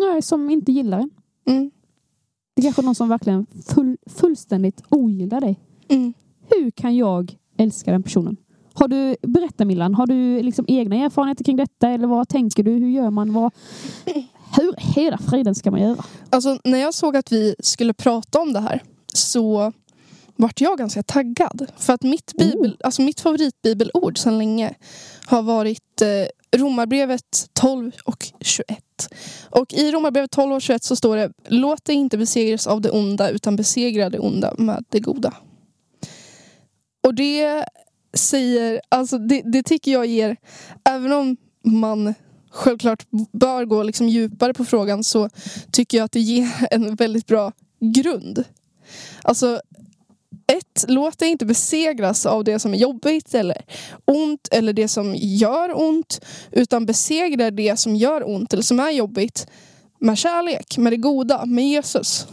Nej, 0.00 0.22
som 0.22 0.50
inte 0.50 0.72
gillar 0.72 0.98
en. 1.00 1.10
Mm. 1.46 1.70
Det 2.56 2.60
är 2.60 2.64
kanske 2.64 2.82
någon 2.82 2.94
som 2.94 3.08
verkligen 3.08 3.46
full, 3.66 3.96
fullständigt 4.06 4.82
ogillar 4.88 5.40
dig. 5.40 5.60
Mm. 5.88 6.12
Hur 6.50 6.70
kan 6.70 6.96
jag 6.96 7.36
älska 7.56 7.92
den 7.92 8.02
personen? 8.02 8.36
Har 8.78 8.88
du, 8.88 9.16
berätta 9.22 9.64
Millan, 9.64 9.94
har 9.94 10.06
du 10.06 10.42
liksom 10.42 10.64
egna 10.68 10.96
erfarenheter 10.96 11.44
kring 11.44 11.56
detta 11.56 11.88
eller 11.88 12.06
vad 12.06 12.28
tänker 12.28 12.62
du? 12.62 12.70
Hur 12.70 12.88
gör 12.88 13.10
man? 13.10 13.32
Vad, 13.32 13.52
hur 14.56 14.74
hela 14.94 15.18
friden 15.18 15.54
ska 15.54 15.70
man 15.70 15.80
göra? 15.80 16.04
Alltså 16.30 16.58
när 16.64 16.78
jag 16.78 16.94
såg 16.94 17.16
att 17.16 17.32
vi 17.32 17.54
skulle 17.58 17.94
prata 17.94 18.40
om 18.40 18.52
det 18.52 18.60
här 18.60 18.82
så 19.14 19.72
vart 20.36 20.60
jag 20.60 20.78
ganska 20.78 21.02
taggad. 21.02 21.66
För 21.76 21.92
att 21.92 22.02
mitt, 22.02 22.32
bibel, 22.38 22.76
alltså 22.84 23.02
mitt 23.02 23.20
favoritbibelord 23.20 24.18
sedan 24.18 24.38
länge 24.38 24.74
har 25.26 25.42
varit 25.42 26.02
eh, 26.02 26.58
Romarbrevet 26.58 27.48
12 27.52 27.92
och 28.04 28.26
21. 28.40 28.78
Och 29.50 29.72
i 29.72 29.92
Romarbrevet 29.92 30.30
12 30.30 30.52
och 30.52 30.62
21 30.62 30.84
så 30.84 30.96
står 30.96 31.16
det 31.16 31.32
Låt 31.48 31.84
dig 31.84 31.94
inte 31.94 32.18
besegras 32.18 32.66
av 32.66 32.80
det 32.80 32.90
onda 32.90 33.30
utan 33.30 33.56
besegra 33.56 34.10
det 34.10 34.18
onda 34.18 34.54
med 34.58 34.84
det 34.88 35.00
goda. 35.00 35.34
Och 37.02 37.14
det 37.14 37.64
säger, 38.12 38.80
alltså 38.88 39.18
det, 39.18 39.42
det 39.44 39.62
tycker 39.62 39.92
jag 39.92 40.06
ger, 40.06 40.36
även 40.84 41.12
om 41.12 41.36
man 41.64 42.14
självklart 42.50 43.06
bör 43.32 43.64
gå 43.64 43.82
liksom 43.82 44.08
djupare 44.08 44.54
på 44.54 44.64
frågan 44.64 45.04
så 45.04 45.30
tycker 45.72 45.98
jag 45.98 46.04
att 46.04 46.12
det 46.12 46.20
ger 46.20 46.50
en 46.70 46.94
väldigt 46.94 47.26
bra 47.26 47.52
grund. 47.80 48.44
Alltså, 49.22 49.60
ett, 50.52 50.84
låt 50.88 51.18
dig 51.18 51.28
inte 51.28 51.46
besegras 51.46 52.26
av 52.26 52.44
det 52.44 52.58
som 52.58 52.74
är 52.74 52.78
jobbigt 52.78 53.34
eller 53.34 53.64
ont 54.04 54.48
eller 54.50 54.72
det 54.72 54.88
som 54.88 55.14
gör 55.16 55.80
ont. 55.80 56.20
Utan 56.50 56.86
besegra 56.86 57.50
det 57.50 57.76
som 57.76 57.96
gör 57.96 58.28
ont 58.28 58.52
eller 58.52 58.62
som 58.62 58.80
är 58.80 58.90
jobbigt 58.90 59.46
med 59.98 60.18
kärlek, 60.18 60.78
med 60.78 60.92
det 60.92 60.96
goda, 60.96 61.46
med 61.46 61.68
Jesus. 61.68 62.26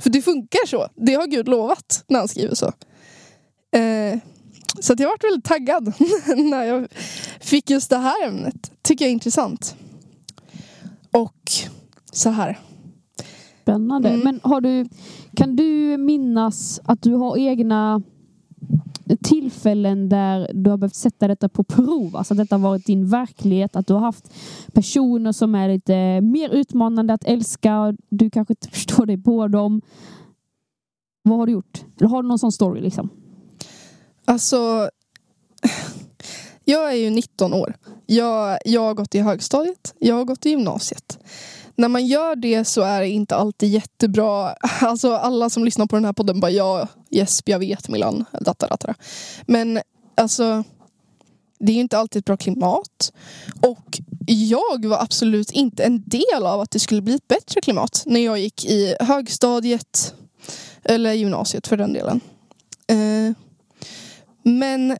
För 0.00 0.10
det 0.10 0.22
funkar 0.22 0.66
så. 0.66 0.88
Det 0.94 1.14
har 1.14 1.26
Gud 1.26 1.48
lovat 1.48 2.04
när 2.08 2.18
han 2.18 2.28
skriver 2.28 2.54
så. 2.54 2.66
Eh, 3.78 4.18
så 4.80 4.94
jag 4.98 5.08
varit 5.08 5.24
väldigt 5.24 5.44
taggad 5.44 5.84
när 6.36 6.64
jag 6.64 6.88
fick 7.40 7.70
just 7.70 7.90
det 7.90 7.96
här 7.96 8.28
ämnet. 8.28 8.72
Tycker 8.82 9.04
jag 9.04 9.10
är 9.10 9.12
intressant. 9.12 9.76
Och 11.12 11.50
så 12.12 12.30
här. 12.30 12.58
Spännande. 13.62 14.08
Mm. 14.08 14.20
Men 14.24 14.40
har 14.42 14.60
du, 14.60 14.88
kan 15.36 15.56
du 15.56 15.96
minnas 15.96 16.80
att 16.84 17.02
du 17.02 17.14
har 17.14 17.38
egna 17.38 18.02
tillfällen 19.22 20.08
där 20.08 20.50
du 20.54 20.70
har 20.70 20.76
behövt 20.76 20.94
sätta 20.94 21.28
detta 21.28 21.48
på 21.48 21.64
prov? 21.64 22.16
Alltså 22.16 22.34
att 22.34 22.38
detta 22.38 22.56
har 22.56 22.60
varit 22.60 22.86
din 22.86 23.08
verklighet, 23.08 23.76
att 23.76 23.86
du 23.86 23.94
har 23.94 24.00
haft 24.00 24.34
personer 24.72 25.32
som 25.32 25.54
är 25.54 25.68
lite 25.68 26.20
mer 26.20 26.50
utmanande 26.50 27.14
att 27.14 27.24
älska, 27.24 27.96
du 28.08 28.30
kanske 28.30 28.52
inte 28.52 28.68
förstår 28.68 29.06
dig 29.06 29.22
på 29.22 29.48
dem. 29.48 29.80
Vad 31.22 31.38
har 31.38 31.46
du 31.46 31.52
gjort? 31.52 31.84
Eller 31.98 32.08
har 32.08 32.22
du 32.22 32.28
någon 32.28 32.38
sån 32.38 32.52
story 32.52 32.80
liksom? 32.80 33.10
Alltså, 34.28 34.90
jag 36.64 36.90
är 36.90 36.96
ju 36.96 37.10
19 37.10 37.54
år. 37.54 37.76
Jag, 38.06 38.58
jag 38.64 38.80
har 38.80 38.94
gått 38.94 39.14
i 39.14 39.20
högstadiet, 39.20 39.94
jag 39.98 40.14
har 40.14 40.24
gått 40.24 40.46
i 40.46 40.50
gymnasiet. 40.50 41.18
När 41.76 41.88
man 41.88 42.06
gör 42.06 42.36
det 42.36 42.64
så 42.64 42.82
är 42.82 43.00
det 43.00 43.08
inte 43.08 43.36
alltid 43.36 43.68
jättebra. 43.68 44.54
Alltså 44.80 45.14
alla 45.14 45.50
som 45.50 45.64
lyssnar 45.64 45.86
på 45.86 45.96
den 45.96 46.04
här 46.04 46.12
podden 46.12 46.40
bara 46.40 46.50
ja, 46.50 46.88
Jesp, 47.10 47.48
jag 47.48 47.58
vet 47.58 47.88
Milan. 47.88 48.24
Datta, 48.40 48.66
datta. 48.68 48.94
Men 49.46 49.80
alltså, 50.14 50.64
det 51.58 51.72
är 51.72 51.74
ju 51.74 51.80
inte 51.80 51.98
alltid 51.98 52.20
ett 52.20 52.26
bra 52.26 52.36
klimat. 52.36 53.12
Och 53.60 54.00
jag 54.26 54.84
var 54.84 55.02
absolut 55.02 55.50
inte 55.50 55.84
en 55.84 56.02
del 56.06 56.46
av 56.46 56.60
att 56.60 56.70
det 56.70 56.78
skulle 56.78 57.02
bli 57.02 57.14
ett 57.14 57.28
bättre 57.28 57.60
klimat 57.60 58.02
när 58.06 58.20
jag 58.20 58.38
gick 58.38 58.64
i 58.64 58.96
högstadiet 59.00 60.14
eller 60.84 61.12
gymnasiet 61.12 61.66
för 61.66 61.76
den 61.76 61.92
delen. 61.92 62.20
Eh, 62.86 63.34
men 64.42 64.96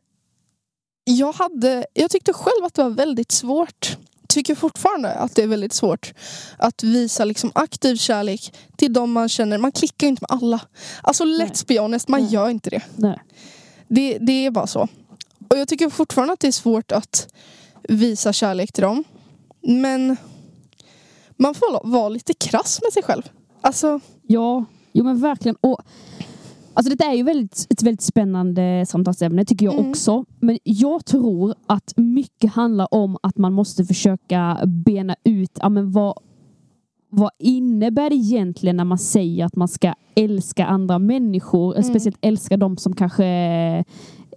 jag, 1.03 1.33
hade, 1.33 1.85
jag 1.93 2.11
tyckte 2.11 2.33
själv 2.33 2.65
att 2.65 2.73
det 2.73 2.83
var 2.83 2.89
väldigt 2.89 3.31
svårt. 3.31 3.97
Tycker 4.27 4.55
fortfarande 4.55 5.13
att 5.13 5.35
det 5.35 5.43
är 5.43 5.47
väldigt 5.47 5.73
svårt 5.73 6.13
att 6.57 6.83
visa 6.83 7.25
liksom 7.25 7.51
aktiv 7.55 7.95
kärlek 7.95 8.53
till 8.77 8.93
de 8.93 9.11
man 9.11 9.29
känner. 9.29 9.57
Man 9.57 9.71
klickar 9.71 10.07
ju 10.07 10.09
inte 10.09 10.25
med 10.29 10.41
alla. 10.41 10.61
Alltså 11.01 11.23
let's 11.23 11.67
be 11.67 11.79
honest, 11.79 12.07
man 12.07 12.21
Nej. 12.21 12.33
gör 12.33 12.49
inte 12.49 12.69
det. 12.69 12.81
Nej. 12.95 13.19
det. 13.87 14.17
Det 14.17 14.45
är 14.45 14.51
bara 14.51 14.67
så. 14.67 14.87
Och 15.49 15.57
jag 15.57 15.67
tycker 15.67 15.89
fortfarande 15.89 16.33
att 16.33 16.39
det 16.39 16.47
är 16.47 16.51
svårt 16.51 16.91
att 16.91 17.33
visa 17.83 18.33
kärlek 18.33 18.71
till 18.71 18.83
dem. 18.83 19.03
Men 19.61 20.17
man 21.37 21.55
får 21.55 21.87
vara 21.87 22.09
lite 22.09 22.33
krass 22.33 22.79
med 22.83 22.93
sig 22.93 23.03
själv. 23.03 23.23
Alltså, 23.61 23.99
Ja, 24.31 24.65
jo 24.91 25.03
men 25.03 25.21
verkligen. 25.21 25.55
Och, 25.61 25.81
alltså 26.73 26.95
det 26.95 27.03
är 27.03 27.13
ju 27.13 27.23
väldigt, 27.23 27.67
ett 27.69 27.83
väldigt 27.83 28.01
spännande 28.01 28.85
samtalsämne 28.87 29.45
tycker 29.45 29.65
jag 29.65 29.75
Mm. 29.75 29.89
också. 29.89 30.25
Men 30.39 30.59
jag 30.63 31.05
tror 31.05 31.55
att 31.67 31.93
mycket 31.97 32.51
handlar 32.53 32.93
om 32.93 33.17
att 33.23 33.37
man 33.37 33.53
måste 33.53 33.85
försöka 33.85 34.59
bena 34.65 35.15
ut 35.23 35.57
ja, 35.61 35.69
men 35.69 35.91
vad, 35.91 36.13
vad 37.09 37.31
innebär 37.39 38.09
det 38.09 38.15
egentligen 38.15 38.77
när 38.77 38.85
man 38.85 38.97
säger 38.97 39.45
att 39.45 39.55
man 39.55 39.67
ska 39.67 39.93
älska 40.15 40.65
andra 40.65 40.99
människor? 40.99 41.73
Mm. 41.73 41.83
Speciellt 41.83 42.17
älska 42.21 42.57
de 42.57 42.77
som 42.77 42.95
kanske 42.95 43.25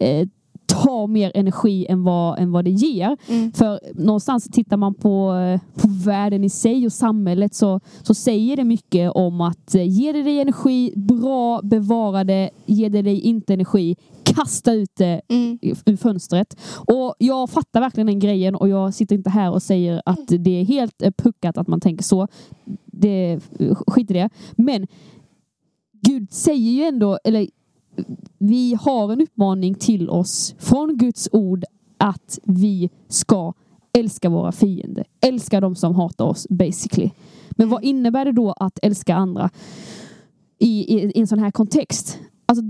eh, 0.00 0.28
tar 0.66 1.06
mer 1.06 1.32
energi 1.34 1.86
än 1.88 2.04
vad, 2.04 2.38
än 2.38 2.52
vad 2.52 2.64
det 2.64 2.70
ger. 2.70 3.16
mm, 3.28 3.52
För 3.52 3.80
någonstans 3.94 4.44
tittar 4.44 4.76
man 4.76 4.94
på, 4.94 5.34
på 5.74 5.88
världen 6.04 6.44
i 6.44 6.48
sig 6.50 6.86
och 6.86 6.92
samhället 6.92 7.54
så, 7.54 7.80
så 8.02 8.14
säger 8.14 8.56
det 8.56 8.64
mycket 8.64 9.12
om 9.14 9.40
att 9.40 9.74
eh, 9.74 9.88
ger 9.88 10.12
det 10.12 10.22
dig 10.22 10.40
energi, 10.40 10.92
bra, 10.96 11.60
bevara 11.62 12.24
det. 12.24 12.50
Ger 12.66 12.90
det 12.90 13.02
dig 13.02 13.20
inte 13.20 13.54
energi, 13.54 13.96
kasta 14.24 14.72
ut 14.72 14.90
det 14.96 15.20
mm, 15.28 15.58
ur 15.86 15.96
fönstret. 15.96 16.56
Och 16.88 17.14
jag 17.18 17.50
fattar 17.50 17.80
verkligen 17.80 18.06
den 18.06 18.18
grejen 18.18 18.54
och 18.54 18.68
jag 18.68 18.94
sitter 18.94 19.16
inte 19.16 19.30
här 19.30 19.50
och 19.50 19.62
säger 19.62 20.02
att 20.06 20.28
det 20.28 20.60
är 20.60 20.64
helt 20.64 21.02
eh, 21.02 21.10
puckat 21.10 21.58
att 21.58 21.68
man 21.68 21.80
tänker 21.80 22.04
så. 22.04 22.28
Det, 22.86 23.40
skit 23.86 24.10
i 24.10 24.14
det. 24.14 24.30
Men 24.56 24.86
Gud 26.06 26.32
säger 26.32 26.70
ju 26.70 26.82
ändå, 26.82 27.18
eller 27.24 27.46
vi 28.38 28.74
har 28.80 29.12
en 29.12 29.20
uppmaning 29.20 29.74
till 29.74 30.10
oss 30.10 30.54
från 30.58 30.96
Guds 30.96 31.28
ord 31.32 31.64
att 31.98 32.38
vi 32.44 32.90
ska 33.08 33.52
älska 33.98 34.28
våra 34.28 34.52
fiender. 34.52 35.04
Älska 35.20 35.60
de 35.60 35.74
som 35.74 35.94
hatar 35.94 36.24
oss 36.24 36.46
basically. 36.50 37.10
Men 37.50 37.68
vad 37.68 37.84
innebär 37.84 38.24
det 38.24 38.32
då 38.32 38.52
att 38.52 38.78
älska 38.82 39.14
andra 39.14 39.50
i, 40.58 40.94
i, 40.94 41.12
i 41.14 41.20
en 41.20 41.26
sån 41.26 41.38
här 41.38 41.50
kontext? 41.50 42.18
Alltså, 42.46 42.64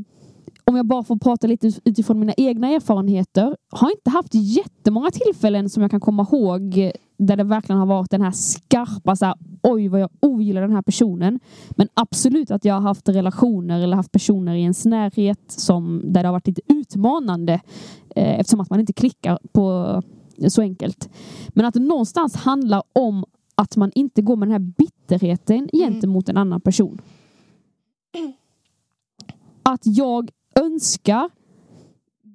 om 0.64 0.76
jag 0.76 0.86
bara 0.86 1.02
får 1.02 1.16
prata 1.16 1.46
lite 1.46 1.72
utifrån 1.84 2.18
mina 2.18 2.34
egna 2.36 2.68
erfarenheter. 2.68 3.56
Har 3.70 3.90
inte 3.90 4.10
haft 4.10 4.34
jättemånga 4.34 5.10
tillfällen 5.10 5.68
som 5.70 5.82
jag 5.82 5.90
kan 5.90 6.00
komma 6.00 6.26
ihåg 6.32 6.92
där 7.26 7.36
det 7.36 7.44
verkligen 7.44 7.78
har 7.78 7.86
varit 7.86 8.10
den 8.10 8.22
här 8.22 8.30
skarpa 8.30 9.16
så 9.16 9.24
här, 9.26 9.34
oj 9.62 9.88
vad 9.88 10.00
jag 10.00 10.10
ogillar 10.20 10.60
den 10.62 10.72
här 10.72 10.82
personen. 10.82 11.40
Men 11.70 11.88
absolut 11.94 12.50
att 12.50 12.64
jag 12.64 12.74
har 12.74 12.80
haft 12.80 13.08
relationer 13.08 13.80
eller 13.80 13.96
haft 13.96 14.12
personer 14.12 14.54
i 14.54 14.62
ens 14.62 14.84
närhet 14.84 15.40
som, 15.46 16.02
där 16.04 16.22
det 16.22 16.28
har 16.28 16.32
varit 16.32 16.46
lite 16.46 16.62
utmanande 16.68 17.52
eh, 18.16 18.40
eftersom 18.40 18.60
att 18.60 18.70
man 18.70 18.80
inte 18.80 18.92
klickar 18.92 19.38
på 19.52 20.02
så 20.48 20.62
enkelt. 20.62 21.08
Men 21.48 21.66
att 21.66 21.74
det 21.74 21.80
någonstans 21.80 22.36
handlar 22.36 22.82
om 22.92 23.24
att 23.54 23.76
man 23.76 23.90
inte 23.94 24.22
går 24.22 24.36
med 24.36 24.48
den 24.48 24.52
här 24.52 24.72
bitterheten 24.78 25.68
gentemot 25.72 26.28
en 26.28 26.36
annan 26.36 26.60
person. 26.60 27.00
Att 29.62 29.80
jag 29.84 30.30
önskar 30.54 31.30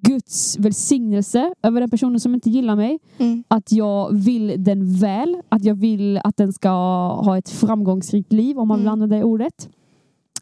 Guds 0.02 0.58
välsignelse 0.60 1.54
över 1.64 1.80
den 1.82 1.90
personen 1.90 2.20
som 2.20 2.34
inte 2.34 2.50
gillar 2.50 2.76
mig. 2.76 3.00
mm, 3.18 3.44
Att 3.48 3.72
jag 3.72 4.14
vill 4.14 4.64
den 4.64 4.94
väl. 4.96 5.38
Att 5.50 5.64
jag 5.64 5.76
vill 5.76 6.18
att 6.24 6.38
den 6.38 6.54
ska 6.54 6.70
ha 7.14 7.38
ett 7.38 7.50
framgångsrikt 7.50 8.34
liv 8.34 8.60
om 8.60 8.68
man 8.68 8.78
vill 8.78 8.88
Mm. 8.88 8.94
använda 8.94 9.16
det 9.16 9.24
ordet. 9.24 9.70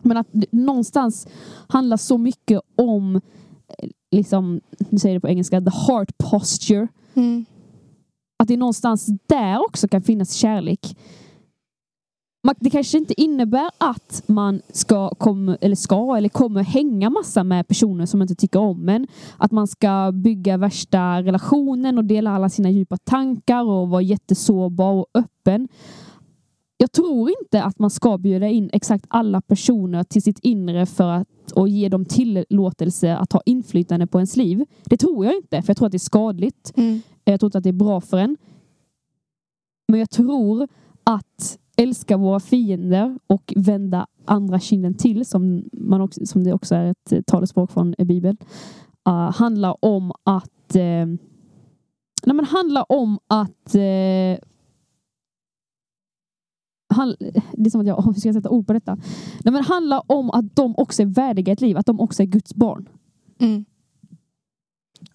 Men 0.02 0.18
att 0.18 0.28
någonstans 0.52 1.28
handlar 1.68 1.98
så 1.98 2.18
mycket 2.18 2.62
om, 2.76 3.16
eh, 3.16 3.90
liksom, 4.12 4.62
nu 4.90 5.00
säger 5.00 5.16
det 5.16 5.20
på 5.20 5.28
engelska, 5.30 5.62
the 5.62 5.72
heart 5.88 6.18
posture. 6.18 6.88
mm, 7.14 7.46
Att 8.38 8.48
det 8.48 8.58
någonstans 8.58 9.06
där 9.28 9.60
också 9.66 9.88
kan 9.88 10.02
finnas 10.02 10.34
kärlek. 10.34 10.98
Det 12.60 12.70
kanske 12.70 12.98
inte 12.98 13.22
innebär 13.22 13.70
att 13.78 14.24
man 14.28 14.62
ska, 14.70 15.10
kom, 15.10 15.58
eller 15.62 15.76
ska 15.76 16.18
eller 16.18 16.30
kommer 16.30 16.64
hänga 16.64 17.10
massa 17.10 17.44
med 17.44 17.68
personer 17.68 18.06
som 18.06 18.22
inte 18.22 18.36
tycker 18.36 18.60
om 18.60 18.90
en. 18.90 19.08
Att 19.38 19.52
man 19.52 19.68
ska 19.68 20.12
bygga 20.12 20.58
värsta 20.58 21.22
relationen 21.22 21.98
och 21.98 22.06
dela 22.06 22.32
alla 22.32 22.50
sina 22.50 22.70
djupa 22.70 22.98
tankar 22.98 23.64
och 23.64 23.90
vara 23.90 24.02
jättesårbar 24.02 24.94
och 24.94 25.08
öppen. 25.14 25.68
Jag 26.78 26.92
tror 26.92 27.30
inte 27.42 27.64
att 27.64 27.80
man 27.80 27.90
ska 27.90 28.18
bjuda 28.18 28.48
in 28.48 28.70
exakt 28.74 29.06
alla 29.08 29.42
personer 29.42 30.04
till 30.04 30.22
sitt 30.22 30.40
inre 30.40 30.86
för 30.86 31.10
att 31.10 31.28
och 31.54 31.68
ge 31.68 31.90
dem 31.90 32.06
tillåtelse 32.06 33.16
att 33.16 33.34
ha 33.34 33.42
inflytande 33.46 34.08
på 34.08 34.18
ens 34.18 34.36
liv. 34.36 34.66
Det 34.86 34.98
tror 34.98 35.26
jag 35.26 35.36
inte, 35.36 35.62
för 35.62 35.70
jag 35.70 35.78
tror 35.78 35.86
att 35.86 35.92
det 35.92 35.98
är 35.98 36.00
skadligt. 36.00 36.74
mm, 36.78 37.02
Jag 37.24 37.40
tror 37.40 37.48
inte 37.48 37.58
att 37.58 37.64
det 37.64 37.70
är 37.70 37.74
bra 37.74 38.02
för 38.02 38.18
en. 38.18 38.38
Men 39.88 40.00
jag 40.00 40.10
tror 40.10 40.68
att 41.04 41.60
älska 41.76 42.18
våra 42.18 42.40
fiender 42.40 43.20
och 43.28 43.54
vända 43.56 44.08
andra 44.26 44.60
kinden 44.60 44.94
till, 44.94 45.26
som, 45.26 45.64
man 45.74 46.02
också, 46.02 46.26
som 46.26 46.44
det 46.44 46.54
också 46.54 46.76
är 46.76 46.86
ett 46.86 47.26
talespråk 47.28 47.72
från 47.72 47.96
Bibeln, 47.98 48.38
uh, 49.10 49.32
handlar 49.32 49.86
om 49.86 50.12
att 50.24 50.76
eh, 50.76 51.06
nej, 52.26 52.36
men 52.36 52.46
handlar 52.46 52.92
om 52.92 53.20
att 53.28 53.76
eh, 53.76 54.46
han, 56.94 57.16
det 57.54 57.66
är 57.66 57.70
som 57.70 57.82
att 57.82 57.88
jag, 57.88 58.02
hur 58.02 58.14
ska 58.14 58.28
jag 58.28 58.36
sätta 58.36 58.50
ord 58.50 58.68
på 58.68 58.74
detta? 58.74 58.96
Nej, 59.44 59.52
men 59.52 59.64
handlar 59.64 60.12
om 60.12 60.32
att 60.32 60.56
de 60.56 60.76
också 60.78 61.02
är 61.02 61.06
värdiga 61.06 61.54
ett 61.54 61.62
liv, 61.62 61.78
att 61.78 61.86
de 61.86 62.00
också 62.00 62.24
är 62.24 62.28
Guds 62.28 62.56
barn. 62.56 62.90
mm. 63.40 63.66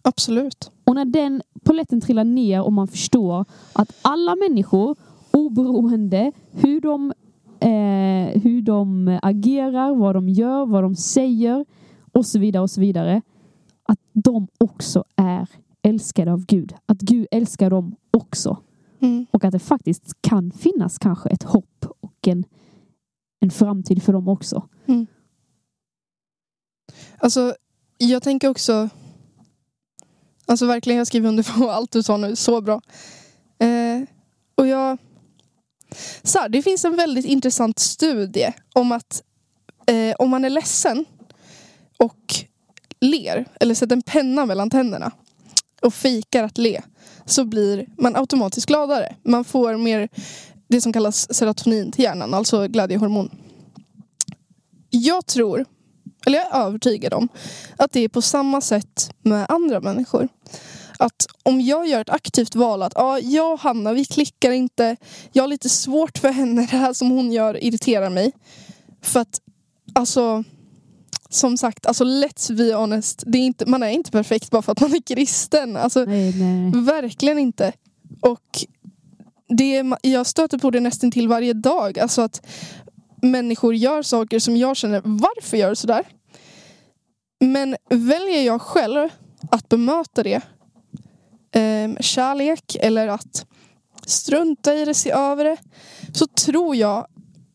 Absolut. 0.02 0.70
Och 0.84 0.94
när 0.94 1.04
den 1.04 1.42
poletten 1.64 2.00
trillar 2.00 2.24
ner 2.24 2.62
och 2.62 2.72
man 2.72 2.88
förstår 2.88 3.44
att 3.72 3.96
alla 4.02 4.36
människor, 4.36 4.96
oberoende 5.32 6.32
hur 6.50 6.80
de, 6.80 7.12
eh, 7.60 8.40
hur 8.42 8.62
de 8.62 9.18
agerar, 9.22 9.94
vad 9.94 10.14
de 10.14 10.28
gör, 10.28 10.66
vad 10.66 10.82
de 10.82 10.96
säger 10.96 11.64
och 12.12 12.26
så 12.26 12.38
vidare 12.38 12.62
och 12.62 12.70
så 12.70 12.80
vidare. 12.80 13.22
Att 13.82 13.98
de 14.12 14.48
också 14.58 15.04
är 15.16 15.48
älskade 15.82 16.32
av 16.32 16.46
Gud. 16.46 16.74
Att 16.86 17.00
Gud 17.00 17.26
älskar 17.30 17.70
dem 17.70 17.96
också. 18.10 18.56
Mm, 19.00 19.26
Och 19.30 19.44
att 19.44 19.52
det 19.52 19.58
faktiskt 19.58 20.12
kan 20.20 20.50
finnas 20.50 20.98
kanske 20.98 21.28
ett 21.28 21.42
hopp 21.42 21.86
och 22.00 22.28
en, 22.28 22.44
en 23.40 23.50
framtid 23.50 24.02
för 24.02 24.12
dem 24.12 24.28
också. 24.28 24.68
Alltså, 27.18 27.54
jag 27.98 28.22
tänker 28.22 28.48
också... 28.48 28.88
Alltså 30.46 30.66
verkligen, 30.66 30.98
jag 30.98 31.06
skriver 31.06 31.28
under 31.28 31.58
på 31.58 31.70
allt 31.70 31.90
du 31.90 32.02
sa 32.02 32.16
nu. 32.16 32.36
Så 32.36 32.60
bra. 32.60 32.80
Eh, 33.58 34.02
och 34.54 34.66
jag... 34.66 34.98
Så 36.22 36.38
här, 36.38 36.48
det 36.48 36.62
finns 36.62 36.84
en 36.84 36.96
väldigt 36.96 37.24
intressant 37.24 37.78
studie 37.78 38.52
om 38.74 38.92
att 38.92 39.22
eh, 39.86 40.14
om 40.18 40.30
man 40.30 40.44
är 40.44 40.50
ledsen 40.50 41.04
och 41.96 42.34
ler, 43.00 43.46
eller 43.60 43.74
sätter 43.74 43.96
en 43.96 44.02
penna 44.02 44.46
mellan 44.46 44.70
tänderna 44.70 45.12
och 45.82 45.94
fikar 45.94 46.44
att 46.44 46.58
le, 46.58 46.82
så 47.24 47.44
blir 47.44 47.86
man 47.98 48.16
automatiskt 48.16 48.66
gladare. 48.66 49.14
Man 49.22 49.44
får 49.44 49.76
mer 49.76 50.08
det 50.68 50.80
som 50.80 50.92
kallas 50.92 51.34
serotonin 51.34 51.92
till 51.92 52.04
hjärnan, 52.04 52.34
alltså 52.34 52.68
glädjehormon. 52.68 53.30
Jag 54.90 55.26
tror, 55.26 55.66
eller 56.26 56.38
jag 56.38 56.56
är 56.56 56.66
övertygad 56.66 57.14
om, 57.14 57.28
att 57.76 57.92
det 57.92 58.00
är 58.00 58.08
på 58.08 58.22
samma 58.22 58.60
sätt 58.60 59.14
med 59.22 59.46
andra 59.48 59.80
människor. 59.80 60.28
Att 61.00 61.26
om 61.42 61.60
jag 61.60 61.88
gör 61.88 62.00
ett 62.00 62.10
aktivt 62.10 62.54
val 62.54 62.82
att 62.82 62.92
ja, 62.94 63.18
jag 63.18 63.52
och 63.52 63.60
Hanna, 63.60 63.92
vi 63.92 64.04
klickar 64.04 64.50
inte. 64.50 64.96
Jag 65.32 65.42
har 65.42 65.48
lite 65.48 65.68
svårt 65.68 66.18
för 66.18 66.28
henne, 66.28 66.60
det 66.70 66.76
här 66.76 66.92
som 66.92 67.10
hon 67.10 67.32
gör 67.32 67.64
irriterar 67.64 68.10
mig. 68.10 68.32
För 69.02 69.20
att, 69.20 69.40
alltså, 69.94 70.44
som 71.28 71.58
sagt, 71.58 71.86
alltså 71.86 72.04
let's 72.04 72.56
be 72.56 72.74
honest. 72.74 73.22
Det 73.26 73.38
är 73.38 73.42
inte, 73.42 73.66
man 73.66 73.82
är 73.82 73.88
inte 73.90 74.10
perfekt 74.10 74.50
bara 74.50 74.62
för 74.62 74.72
att 74.72 74.80
man 74.80 74.94
är 74.94 75.00
kristen. 75.14 75.76
Alltså, 75.76 76.04
Nej, 76.04 76.32
nej. 76.40 76.82
Verkligen 76.84 77.38
inte. 77.38 77.72
Och 78.20 78.64
det, 79.48 79.76
är- 79.76 79.96
jag 80.02 80.26
stöter 80.26 80.58
på 80.58 80.70
det 80.70 80.80
nästan 80.80 81.10
till 81.10 81.28
varje 81.28 81.52
dag. 81.52 81.98
Alltså 81.98 82.22
att 82.22 82.46
människor 83.22 83.74
gör 83.74 84.02
saker 84.02 84.38
som 84.38 84.56
jag 84.56 84.76
känner, 84.76 85.00
varför 85.04 85.56
gör 85.56 85.70
du 85.70 85.76
sådär? 85.76 86.04
Men 87.40 87.76
väljer 87.90 88.42
jag 88.42 88.62
själv 88.62 89.08
att 89.50 89.68
bemöta 89.68 90.22
det 90.22 90.40
eh, 91.54 92.00
kärlek 92.00 92.76
eller 92.80 93.08
att 93.08 93.46
strunta 94.06 94.74
i 94.74 94.84
det, 94.84 94.94
se 94.94 95.10
över 95.10 95.44
det, 95.44 95.56
så 96.12 96.26
tror 96.26 96.76
jag 96.76 97.06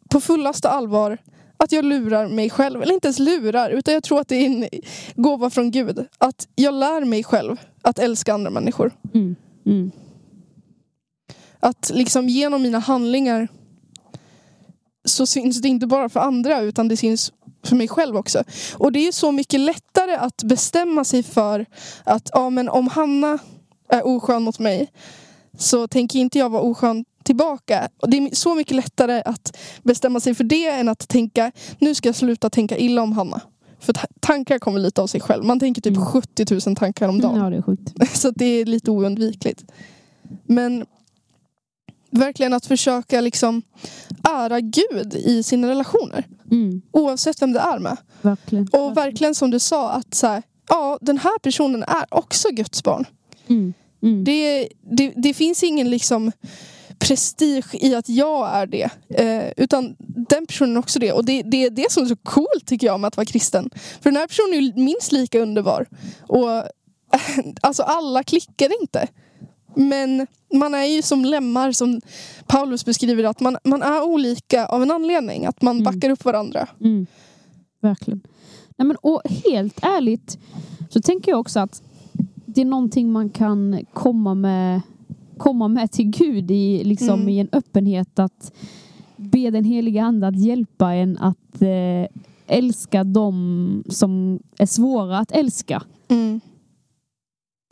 på 0.09 0.21
fullaste 0.21 0.69
allvar 0.69 1.17
att 1.57 1.71
jag 1.71 1.85
lurar 1.85 2.27
mig 2.27 2.49
själv. 2.49 2.81
Eller 2.81 2.93
inte 2.93 3.07
ens 3.07 3.19
lurar, 3.19 3.69
utan 3.69 3.93
jag 3.93 4.03
tror 4.03 4.19
att 4.19 4.27
det 4.27 4.35
är 4.35 4.45
en 4.45 4.69
gåva 5.15 5.49
från 5.49 5.71
Gud. 5.71 6.07
Att 6.17 6.47
jag 6.55 6.73
lär 6.73 7.05
mig 7.05 7.23
själv 7.23 7.57
att 7.81 7.99
älska 7.99 8.33
andra 8.33 8.49
människor. 8.49 8.91
Mm. 9.13 9.35
Mm. 9.65 9.91
Att 11.59 11.91
liksom 11.93 12.29
genom 12.29 12.61
mina 12.61 12.79
handlingar 12.79 13.47
så 15.05 15.25
syns 15.25 15.61
det 15.61 15.67
inte 15.67 15.87
bara 15.87 16.09
för 16.09 16.19
andra 16.19 16.61
utan 16.61 16.87
det 16.87 16.97
syns 16.97 17.33
för 17.63 17.75
mig 17.75 17.87
själv 17.87 18.17
också. 18.17 18.43
Och 18.77 18.91
det 18.91 19.07
är 19.07 19.11
så 19.11 19.31
mycket 19.31 19.59
lättare 19.59 20.15
att 20.15 20.43
bestämma 20.43 21.03
sig 21.03 21.23
för 21.23 21.65
att 22.03 22.29
ja, 22.33 22.49
men 22.49 22.69
om 22.69 22.87
Hanna 22.87 23.39
är 23.89 24.07
oskön 24.07 24.43
mot 24.43 24.59
mig 24.59 24.91
så 25.57 25.87
tänker 25.87 26.19
inte 26.19 26.39
jag 26.39 26.49
vara 26.49 26.61
oskön 26.61 27.05
tillbaka. 27.23 27.89
Och 28.01 28.09
det 28.09 28.17
är 28.17 28.35
så 28.35 28.55
mycket 28.55 28.75
lättare 28.75 29.21
att 29.25 29.57
bestämma 29.83 30.19
sig 30.19 30.35
för 30.35 30.43
det 30.43 30.67
än 30.67 30.89
att 30.89 31.07
tänka 31.07 31.51
nu 31.79 31.95
ska 31.95 32.09
jag 32.09 32.15
sluta 32.15 32.49
tänka 32.49 32.77
illa 32.77 33.01
om 33.01 33.11
Hanna. 33.13 33.41
För 33.79 33.93
ta- 33.93 34.07
tankar 34.19 34.59
kommer 34.59 34.79
lite 34.79 35.01
av 35.01 35.07
sig 35.07 35.21
själv. 35.21 35.43
Man 35.45 35.59
tänker 35.59 35.81
typ 35.81 35.95
Mm. 35.97 36.05
70 36.05 36.67
000 36.67 36.75
tankar 36.75 37.07
om 37.09 37.21
dagen. 37.21 37.39
Ja, 37.43 37.49
det 37.49 37.57
är 37.57 37.61
sjukt. 37.61 37.93
Så 38.17 38.31
det 38.31 38.45
är 38.45 38.65
lite 38.65 38.91
oundvikligt. 38.91 39.63
Men 40.43 40.85
verkligen 42.11 42.53
att 42.53 42.65
försöka 42.65 43.21
liksom 43.21 43.61
ära 44.29 44.59
Gud 44.61 45.15
i 45.15 45.43
sina 45.43 45.67
relationer. 45.69 46.27
Mm. 46.51 46.81
Oavsett 46.91 47.41
vem 47.41 47.51
det 47.53 47.59
är 47.59 47.79
med. 47.79 47.97
Verkligen. 48.21 48.67
Och 48.71 48.97
verkligen 48.97 49.35
som 49.35 49.51
du 49.51 49.59
sa 49.59 49.91
att 49.91 50.13
så 50.13 50.27
här, 50.27 50.43
ja, 50.69 50.97
den 51.01 51.17
här 51.17 51.39
personen 51.39 51.83
är 51.83 52.05
också 52.11 52.47
Guds 52.51 52.83
barn. 52.83 53.05
Mm. 53.47 53.73
Mm. 54.03 54.23
Det, 54.23 54.69
det, 54.91 55.13
det 55.15 55.33
finns 55.33 55.63
ingen 55.63 55.89
liksom 55.89 56.31
prestige 56.99 57.65
i 57.73 57.95
att 57.95 58.09
jag 58.09 58.49
är 58.55 58.65
det. 58.67 58.89
Eh, 59.09 59.51
utan 59.57 59.95
den 60.29 60.45
personen 60.47 60.75
är 60.75 60.79
också 60.79 60.99
det. 60.99 61.11
Och 61.11 61.25
det, 61.25 61.41
det 61.43 61.57
är 61.65 61.69
det 61.69 61.91
som 61.91 62.03
är 62.03 62.07
så 62.07 62.15
coolt 62.15 62.65
tycker 62.65 62.87
jag 62.87 62.99
med 62.99 63.07
att 63.07 63.17
vara 63.17 63.25
kristen. 63.25 63.69
För 64.01 64.11
den 64.11 64.15
här 64.19 64.27
personen 64.27 64.53
är 64.53 64.57
ju 64.61 64.73
minst 64.83 65.11
lika 65.11 65.39
underbar. 65.39 65.85
Och 66.27 66.49
alltså 67.61 67.83
alla 67.83 68.23
klickar 68.23 68.81
inte. 68.81 69.07
Men 69.75 70.27
man 70.53 70.73
är 70.73 70.83
ju 70.85 71.01
som 71.01 71.25
lemmar 71.25 71.71
som 71.71 72.01
Paulus 72.47 72.85
beskriver 72.85 73.23
att 73.23 73.39
man, 73.39 73.57
man 73.63 73.81
är 73.81 74.03
olika 74.03 74.65
av 74.65 74.81
en 74.83 74.91
anledning. 74.91 75.45
Att 75.45 75.61
man 75.61 75.75
Mm. 75.75 75.83
backar 75.83 76.09
upp 76.09 76.25
varandra. 76.25 76.67
Mm. 76.81 77.07
Verkligen. 77.81 78.21
Nej, 78.77 78.87
men, 78.87 78.97
och 79.01 79.21
helt 79.45 79.79
ärligt 79.81 80.37
så 80.89 81.01
tänker 81.01 81.31
jag 81.31 81.39
också 81.39 81.59
att 81.59 81.81
det 82.55 82.61
är 82.61 82.65
någonting 82.65 83.11
man 83.11 83.29
kan 83.29 83.79
komma 83.93 84.33
med, 84.33 84.81
komma 85.37 85.67
med 85.67 85.91
till 85.91 86.05
Gud 86.05 86.51
i, 86.51 86.83
liksom, 86.83 87.19
Mm. 87.19 87.29
i 87.29 87.39
en 87.39 87.49
öppenhet 87.51 88.19
att 88.19 88.51
be 89.17 89.49
den 89.49 89.63
heliga 89.63 90.03
ande 90.03 90.27
att 90.27 90.39
hjälpa 90.39 90.93
en 90.93 91.17
att 91.17 91.61
eh, 91.61 92.07
älska 92.47 93.03
dem 93.03 93.83
som 93.89 94.39
är 94.57 94.65
svåra 94.65 95.17
att 95.19 95.31
älska. 95.31 95.83
Mm. 96.07 96.39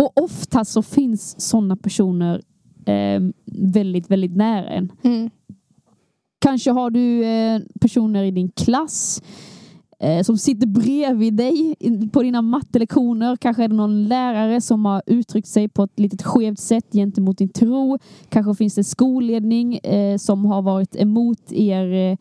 Och 0.04 0.24
ofta 0.24 0.66
så 0.66 0.82
finns 0.82 1.42
sådana 1.50 1.76
personer 1.76 2.42
eh, 2.86 3.22
väldigt, 3.46 4.12
väldigt 4.12 4.36
nära 4.36 4.70
en. 4.70 4.92
Mm. 5.04 5.30
Kanske 6.40 6.72
har 6.72 6.90
du 6.90 7.26
eh, 7.26 7.62
personer 7.82 8.24
i 8.24 8.32
din 8.32 8.50
klass 8.50 9.22
som 10.24 10.38
sitter 10.38 10.68
bredvid 10.68 11.34
dig 11.34 11.76
på 12.14 12.24
dina 12.24 12.42
mattelektioner. 12.42 13.36
Kanske 13.36 13.64
är 13.64 13.68
det 13.68 13.76
någon 13.76 14.08
lärare 14.08 14.62
som 14.62 14.86
har 14.86 15.02
uttryckt 15.06 15.48
sig 15.48 15.68
på 15.70 15.84
ett 15.84 16.00
litet 16.00 16.22
skevt 16.24 16.60
sätt 16.60 16.86
gentemot 16.94 17.38
din 17.38 17.50
tro. 17.50 17.98
Kanske 18.30 18.56
finns 18.56 18.76
det 18.76 18.84
skolledning 18.84 19.78
eh, 19.78 20.18
som 20.18 20.46
har 20.46 20.62
varit 20.62 20.96
emot 20.96 21.52
er 21.52 21.94
eh, 22.12 22.18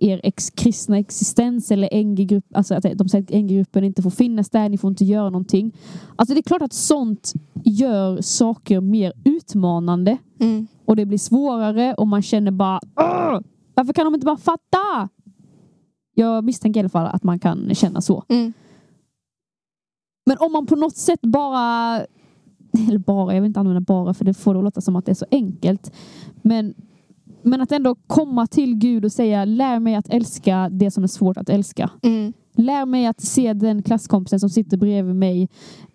er 0.00 0.20
ex 0.22 0.50
kristna 0.50 0.98
existens 0.98 1.70
eller 1.70 2.04
NG-grupp, 2.04 2.44
alltså 2.54 2.74
att 2.74 2.82
de 2.94 3.08
säger 3.08 3.24
att 3.24 3.30
NG-gruppen 3.30 3.84
inte 3.84 4.02
får 4.02 4.10
finnas 4.10 4.50
där, 4.50 4.68
ni 4.68 4.78
får 4.78 4.88
inte 4.90 5.04
göra 5.04 5.30
någonting. 5.30 5.72
Alltså 6.16 6.34
det 6.34 6.40
är 6.40 6.42
klart 6.42 6.62
att 6.62 6.72
sånt 6.72 7.32
gör 7.64 8.20
saker 8.20 8.80
mer 8.80 9.12
utmanande 9.24 10.18
Mm. 10.40 10.66
och 10.84 10.96
det 10.96 11.06
blir 11.06 11.18
svårare 11.18 11.94
och 11.94 12.06
man 12.08 12.22
känner 12.22 12.50
bara 12.50 12.80
"Åh, 13.00 13.40
varför 13.74 13.92
kan 13.92 14.04
de 14.04 14.14
inte 14.14 14.24
bara 14.26 14.36
fatta? 14.36 15.08
Jag 16.18 16.44
misstänker 16.44 16.80
i 16.80 16.82
alla 16.82 16.88
fall 16.88 17.06
att 17.06 17.22
man 17.22 17.38
kan 17.38 17.74
känna 17.74 18.00
så. 18.00 18.24
Mm. 18.28 18.52
Men 20.26 20.36
om 20.40 20.52
man 20.52 20.66
på 20.66 20.76
något 20.76 20.96
sätt 20.96 21.20
bara, 21.20 21.96
eller 22.88 22.98
bara, 22.98 23.34
jag 23.34 23.40
vill 23.40 23.48
inte 23.48 23.60
använda 23.60 23.80
bara 23.80 24.14
för 24.14 24.24
det 24.24 24.34
får 24.34 24.54
det 24.54 24.60
att 24.60 24.64
låta 24.64 24.80
som 24.80 24.96
att 24.96 25.06
det 25.06 25.12
är 25.12 25.14
så 25.14 25.26
enkelt. 25.30 25.92
Men, 26.42 26.74
men 27.42 27.60
att 27.60 27.72
ändå 27.72 27.94
komma 27.94 28.46
till 28.46 28.74
Gud 28.74 29.04
och 29.04 29.12
säga 29.12 29.44
lär 29.44 29.80
mig 29.80 29.94
att 29.94 30.08
älska 30.08 30.68
det 30.72 30.90
som 30.90 31.04
är 31.04 31.08
svårt 31.08 31.36
att 31.36 31.48
älska. 31.48 31.90
Mm. 32.02 32.32
Lär 32.52 32.86
mig 32.86 33.06
att 33.06 33.20
se 33.20 33.52
den 33.52 33.82
klasskompisen 33.82 34.40
som 34.40 34.50
sitter 34.50 34.76
bredvid 34.76 35.16
mig 35.16 35.48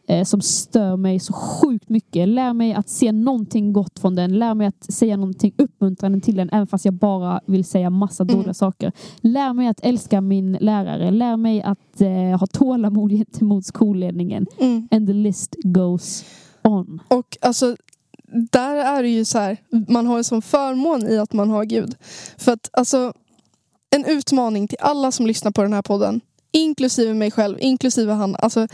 eh, 0.08 0.24
som 0.24 0.42
stör 0.42 0.96
mig 0.98 1.20
så 1.20 1.34
sjukt 1.34 1.90
mycket. 1.90 2.28
Lär 2.30 2.54
mig 2.54 2.74
att 2.74 2.90
se 2.90 3.12
någonting 3.12 3.74
gott 3.74 4.00
från 4.00 4.16
den. 4.16 4.40
Lär 4.40 4.54
mig 4.54 4.68
att 4.68 4.94
säga 4.94 5.18
någonting 5.18 5.54
uppmuntrande 5.58 6.20
till 6.20 6.36
den 6.36 6.50
även 6.50 6.68
fast 6.68 6.86
jag 6.86 6.94
bara 6.94 7.42
vill 7.46 7.66
säga 7.66 7.90
massa 7.90 8.24
Mm. 8.24 8.36
dåliga 8.36 8.54
saker. 8.54 8.92
Lär 9.22 9.54
mig 9.54 9.68
att 9.68 9.80
älska 9.84 10.22
min 10.22 10.58
lärare. 10.62 11.12
Lär 11.12 11.38
mig 11.38 11.62
att 11.62 12.02
eh, 12.02 12.40
ha 12.40 12.48
tålamod 12.48 13.12
gentemot 13.12 13.66
skolledningen. 13.66 14.46
Mm. 14.60 14.88
And 14.92 15.08
the 15.08 15.14
list 15.14 15.56
goes 15.64 16.26
on. 16.64 17.00
Och 17.08 17.38
alltså, 17.42 17.76
där 18.52 18.76
är 18.76 19.04
det 19.04 19.10
ju 19.10 19.26
så 19.26 19.40
här, 19.40 19.58
man 19.88 20.06
har 20.08 20.18
en 20.18 20.24
sån 20.24 20.42
förmån 20.42 21.08
i 21.08 21.18
att 21.18 21.34
man 21.34 21.50
har 21.50 21.66
Gud. 21.66 21.96
För 22.38 22.52
att 22.52 22.70
alltså, 22.74 23.14
en 23.96 24.06
utmaning 24.06 24.68
till 24.68 24.78
alla 24.82 25.12
som 25.12 25.28
lyssnar 25.28 25.52
på 25.52 25.62
den 25.62 25.74
här 25.74 25.82
podden, 25.82 26.22
inklusive 26.52 27.14
mig 27.14 27.32
själv, 27.32 27.58
inklusive 27.60 28.14
han, 28.14 28.36
alltså 28.36 28.68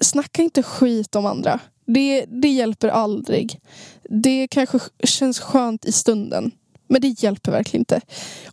snacka 0.00 0.42
inte 0.42 0.62
skit 0.62 1.16
om 1.16 1.26
andra. 1.26 1.60
Det, 1.86 2.24
det 2.28 2.48
hjälper 2.48 2.88
aldrig. 2.88 3.60
Det 4.10 4.48
kanske 4.50 4.78
känns 5.04 5.40
skönt 5.40 5.84
i 5.84 5.92
stunden. 5.92 6.50
Men 6.88 7.00
det 7.00 7.22
hjälper 7.22 7.52
verkligen 7.52 7.80
inte. 7.80 8.00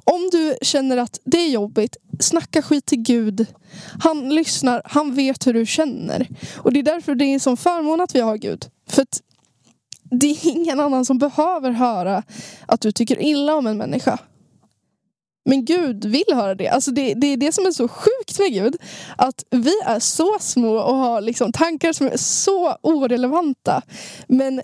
Om 0.03 0.29
du 0.31 0.55
känner 0.61 0.97
att 0.97 1.19
det 1.23 1.37
är 1.37 1.49
jobbigt, 1.49 1.97
snacka 2.19 2.61
skit 2.61 2.85
till 2.85 3.01
Gud. 3.01 3.45
Han 4.03 4.35
lyssnar, 4.35 4.81
han 4.85 5.15
vet 5.15 5.47
hur 5.47 5.53
du 5.53 5.65
känner. 5.65 6.27
Och 6.57 6.73
det 6.73 6.79
är 6.79 6.83
därför 6.83 7.15
det 7.15 7.25
är 7.25 7.33
en 7.33 7.39
sån 7.39 7.57
förmån 7.57 8.01
att 8.01 8.15
vi 8.15 8.19
har 8.19 8.37
Gud. 8.37 8.65
För 8.89 9.01
att 9.01 9.21
det 10.03 10.27
är 10.27 10.47
ingen 10.47 10.79
annan 10.79 11.05
som 11.05 11.17
behöver 11.17 11.71
höra 11.71 12.23
att 12.65 12.81
du 12.81 12.91
tycker 12.91 13.21
illa 13.21 13.55
om 13.55 13.67
en 13.67 13.77
människa. 13.77 14.19
Men 15.45 15.65
Gud 15.65 16.05
vill 16.05 16.33
höra 16.33 16.55
det. 16.55 16.67
Alltså 16.67 16.91
det, 16.91 17.13
det 17.13 17.27
är 17.27 17.37
det 17.37 17.51
som 17.51 17.65
är 17.65 17.71
så 17.71 17.87
sjukt 17.87 18.39
med 18.39 18.53
Gud. 18.53 18.75
Att 19.17 19.43
vi 19.49 19.73
är 19.85 19.99
så 19.99 20.37
små 20.39 20.75
och 20.75 20.95
har 20.95 21.21
liksom 21.21 21.51
tankar 21.51 21.93
som 21.93 22.07
är 22.07 22.17
så 22.17 22.77
orelevanta. 22.81 23.81
Men 24.27 24.61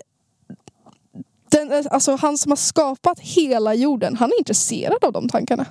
den, 1.50 1.86
alltså 1.90 2.16
han 2.16 2.38
som 2.38 2.50
har 2.50 2.56
skapat 2.56 3.20
hela 3.20 3.74
jorden, 3.74 4.16
han 4.16 4.30
är 4.30 4.38
intresserad 4.38 5.04
av 5.04 5.12
de 5.12 5.28
tankarna. 5.28 5.66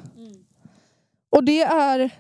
Och 1.29 1.43
det 1.43 1.61
är... 1.61 2.11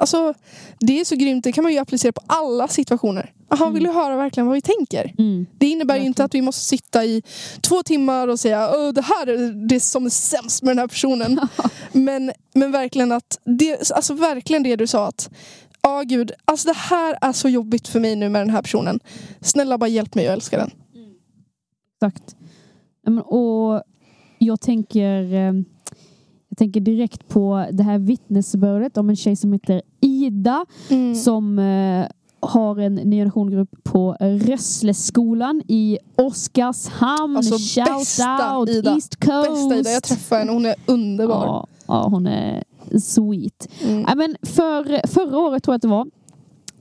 Alltså, 0.00 0.34
det 0.78 1.00
är 1.00 1.04
så 1.04 1.16
grymt, 1.16 1.44
det 1.44 1.52
kan 1.52 1.64
man 1.64 1.72
ju 1.72 1.78
applicera 1.78 2.12
på 2.12 2.22
alla 2.26 2.68
situationer. 2.68 3.32
Aha, 3.52 3.64
Mm. 3.64 3.74
vill 3.74 3.82
du 3.84 3.90
höra 3.90 4.16
verkligen 4.16 4.46
vad 4.46 4.54
vi 4.54 4.60
tänker? 4.60 5.14
Mm. 5.18 5.46
Det 5.58 5.66
innebär 5.68 5.96
ju 5.96 6.04
inte 6.06 6.24
att 6.24 6.34
vi 6.34 6.42
måste 6.42 6.64
sitta 6.64 7.04
i 7.04 7.22
två 7.60 7.82
timmar 7.82 8.28
och 8.28 8.40
säga 8.40 8.70
Åh, 8.74 8.92
det 8.92 9.02
här 9.02 9.26
är 9.26 9.68
det 9.68 9.80
som 9.80 10.06
är 10.06 10.10
sämst 10.10 10.62
med 10.62 10.70
den 10.70 10.78
här 10.78 10.86
personen. 10.88 11.40
men, 11.92 12.32
men 12.54 12.72
verkligen 12.72 13.12
att 13.12 13.38
det, 13.44 13.90
alltså 13.90 14.14
verkligen 14.14 14.62
det 14.62 14.76
du 14.76 14.86
sa 14.86 15.06
att 15.06 15.30
Ja 15.82 16.02
gud, 16.02 16.32
alltså 16.44 16.68
det 16.68 16.76
här 16.76 17.18
är 17.20 17.32
så 17.32 17.48
jobbigt 17.48 17.88
för 17.88 18.00
mig 18.00 18.16
nu 18.16 18.28
med 18.28 18.40
den 18.42 18.50
här 18.50 18.62
personen. 18.62 19.00
Snälla 19.40 19.78
bara 19.78 19.88
hjälp 19.88 20.14
mig 20.14 20.28
att 20.28 20.32
älska 20.32 20.56
den. 20.58 20.70
Exakt. 21.94 22.36
Ja, 23.04 23.10
men, 23.10 23.22
Och 23.22 23.82
jag 24.38 24.60
tänker, 24.60 25.32
eh, 25.34 25.40
jag 25.40 25.79
tänker 26.60 26.80
direkt 26.80 27.28
på 27.28 27.66
det 27.72 27.82
här 27.82 27.98
vittnesbördet 27.98 28.96
om 28.96 29.10
en 29.10 29.16
tjej 29.16 29.36
som 29.36 29.52
heter 29.52 29.82
Ida 30.00 30.66
som 31.24 31.58
eh, 31.58 32.06
har 32.40 32.78
en 32.78 32.94
ny 32.94 33.16
generationgrupp 33.16 33.84
på 33.84 34.16
Rössleskolan 34.20 35.62
i 35.68 35.98
Oskarshamn. 36.16 37.36
Alltså, 37.36 37.58
Shout 37.58 37.98
bästa 37.98 38.56
out 38.56 38.68
Ida. 38.68 38.94
East 38.94 39.24
Coast! 39.24 39.50
Bästa 39.50 39.76
Ida, 39.76 39.90
jag 39.90 40.02
träffade 40.02 40.40
henne, 40.40 40.52
hon 40.52 40.66
är 40.66 40.74
underbar. 40.86 41.46
Ja, 41.46 41.66
ja, 41.86 42.08
hon 42.08 42.26
är 42.26 42.64
sweet. 43.00 43.68
Mm. 43.82 44.04
Ja, 44.08 44.14
men 44.14 44.36
för, 44.42 45.06
förra 45.06 45.38
året 45.38 45.62
tror 45.62 45.72
jag 45.72 45.76
att 45.76 45.82
det 45.82 45.88
var 45.88 46.06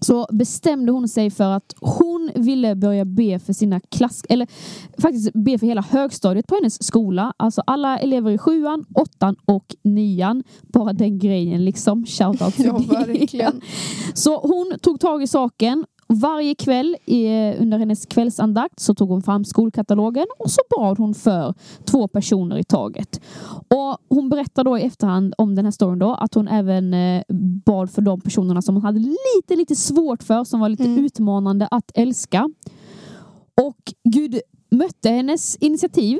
så 0.02 0.28
bestämde 0.32 0.92
hon 0.92 1.08
sig 1.08 1.30
för 1.30 1.52
att 1.52 1.74
hon 1.80 2.32
ville 2.36 2.76
börja 2.76 3.06
be 3.06 3.40
för 3.40 3.54
sina 3.54 3.80
klass... 3.80 4.24
Eller 4.30 4.48
faktiskt 5.02 5.34
be 5.34 5.58
för 5.58 5.68
hela 5.68 5.82
högstadiet 5.82 6.48
på 6.48 6.56
hennes 6.56 6.84
skola. 6.84 7.34
Alltså 7.38 7.64
alla 7.68 7.98
elever 8.00 8.32
i 8.32 8.38
sjuan, 8.38 8.86
åttan 8.96 9.36
och 9.46 9.76
nian. 9.84 10.44
Bara 10.62 10.94
den 10.94 11.20
grejen 11.20 11.66
liksom. 11.66 12.06
Shoutout 12.06 12.56
till 12.56 12.66
Ja, 12.66 12.78
verkligen. 12.78 13.62
Så 14.14 14.40
hon 14.40 14.74
tog 14.82 15.00
tag 15.00 15.24
i 15.24 15.28
saken. 15.28 15.86
Varje 16.14 16.56
kväll 16.56 16.98
eh, 17.06 17.62
under 17.62 17.78
hennes 17.78 18.06
kvällsandakt 18.06 18.80
så 18.80 18.94
tog 18.96 19.10
hon 19.10 19.22
fram 19.22 19.46
skolkatalogen 19.46 20.26
och 20.40 20.52
så 20.52 20.62
bad 20.78 20.98
hon 20.98 21.14
för 21.14 21.54
två 21.86 22.08
personer 22.08 22.58
i 22.58 22.64
taget. 22.64 23.22
Och 23.68 23.98
hon 24.10 24.30
berättar 24.30 24.64
då 24.64 24.78
i 24.78 24.82
efterhand 24.84 25.34
om 25.38 25.56
den 25.56 25.66
här 25.66 25.72
storyn 25.72 26.00
då 26.00 26.14
att 26.14 26.34
hon 26.34 26.48
även 26.48 26.94
eh, 26.94 27.24
bad 27.66 27.92
för 27.92 28.02
de 28.02 28.22
personerna 28.22 28.62
som 28.62 28.76
hon 28.76 28.84
hade 28.84 29.00
lite, 29.00 29.56
lite 29.56 29.76
svårt 29.76 30.24
för, 30.24 30.44
som 30.44 30.60
var 30.60 30.70
lite 30.70 30.84
Mm. 30.84 31.06
utmanande 31.06 31.68
att 31.72 31.92
älska. 31.94 32.50
Och 33.62 33.94
Gud 34.04 34.40
mötte 34.72 35.10
hennes 35.10 35.56
initiativ, 35.56 36.20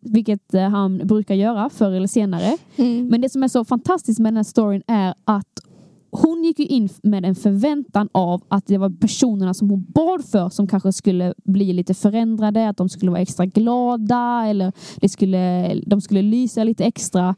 vilket 0.00 0.54
eh, 0.54 0.68
han 0.68 0.98
brukar 0.98 1.34
göra 1.34 1.70
förr 1.70 1.90
eller 1.90 2.06
senare. 2.08 2.56
Mm. 2.76 3.08
Men 3.08 3.20
det 3.20 3.28
som 3.28 3.42
är 3.42 3.48
så 3.48 3.64
fantastiskt 3.64 4.20
med 4.20 4.32
den 4.32 4.36
här 4.36 4.44
storyn 4.44 4.82
är 4.86 5.14
att 5.24 5.60
hon 6.10 6.44
gick 6.44 6.58
ju 6.58 6.66
in 6.66 6.88
med 7.02 7.24
en 7.24 7.34
förväntan 7.34 8.08
av 8.12 8.42
att 8.48 8.66
det 8.66 8.78
var 8.78 8.90
personerna 8.90 9.54
som 9.54 9.70
hon 9.70 9.86
bad 9.88 10.24
för 10.24 10.48
som 10.48 10.66
kanske 10.66 10.92
skulle 10.92 11.34
bli 11.44 11.72
lite 11.72 11.94
förändrade, 11.94 12.68
att 12.68 12.76
de 12.76 12.88
skulle 12.88 13.10
vara 13.10 13.20
extra 13.20 13.46
glada 13.46 14.44
eller 14.46 14.72
det 15.00 15.08
skulle, 15.08 15.74
de 15.86 16.00
skulle 16.00 16.22
lysa 16.22 16.64
lite 16.64 16.84
extra. 16.84 17.34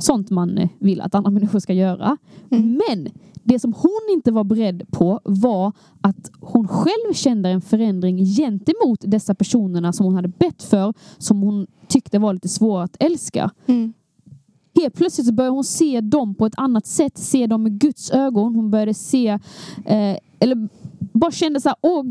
Sånt 0.00 0.30
man 0.30 0.68
vill 0.78 1.00
att 1.00 1.14
andra 1.14 1.30
människor 1.30 1.58
ska 1.58 1.72
göra. 1.72 2.16
Mm. 2.50 2.80
Men 2.88 3.08
det 3.42 3.58
som 3.58 3.72
hon 3.72 4.00
inte 4.12 4.32
var 4.32 4.44
beredd 4.44 4.90
på 4.90 5.20
var 5.24 5.72
att 6.00 6.30
hon 6.40 6.68
själv 6.68 7.14
kände 7.14 7.48
en 7.48 7.60
förändring 7.60 8.24
gentemot 8.24 9.00
dessa 9.00 9.34
personerna 9.34 9.92
som 9.92 10.06
hon 10.06 10.14
hade 10.14 10.28
bett 10.28 10.62
för, 10.62 10.94
som 11.18 11.42
hon 11.42 11.66
tyckte 11.88 12.18
var 12.18 12.32
lite 12.32 12.48
svåra 12.48 12.82
att 12.82 12.96
älska. 13.00 13.50
Mm. 13.66 13.92
Helt 14.80 14.94
plötsligt 14.94 15.26
så 15.26 15.32
började 15.32 15.54
hon 15.54 15.64
se 15.64 16.00
dem 16.00 16.34
på 16.34 16.46
ett 16.46 16.54
annat 16.56 16.86
sätt, 16.86 17.18
se 17.18 17.46
dem 17.46 17.62
med 17.62 17.80
Guds 17.80 18.10
ögon. 18.10 18.54
Hon 18.54 18.70
började 18.70 18.94
se, 18.94 19.28
eh, 19.86 20.16
eller 20.38 20.68
bara 21.12 21.30
kände 21.30 21.60
så 21.60 21.68
här, 21.68 21.78
åh, 21.80 22.04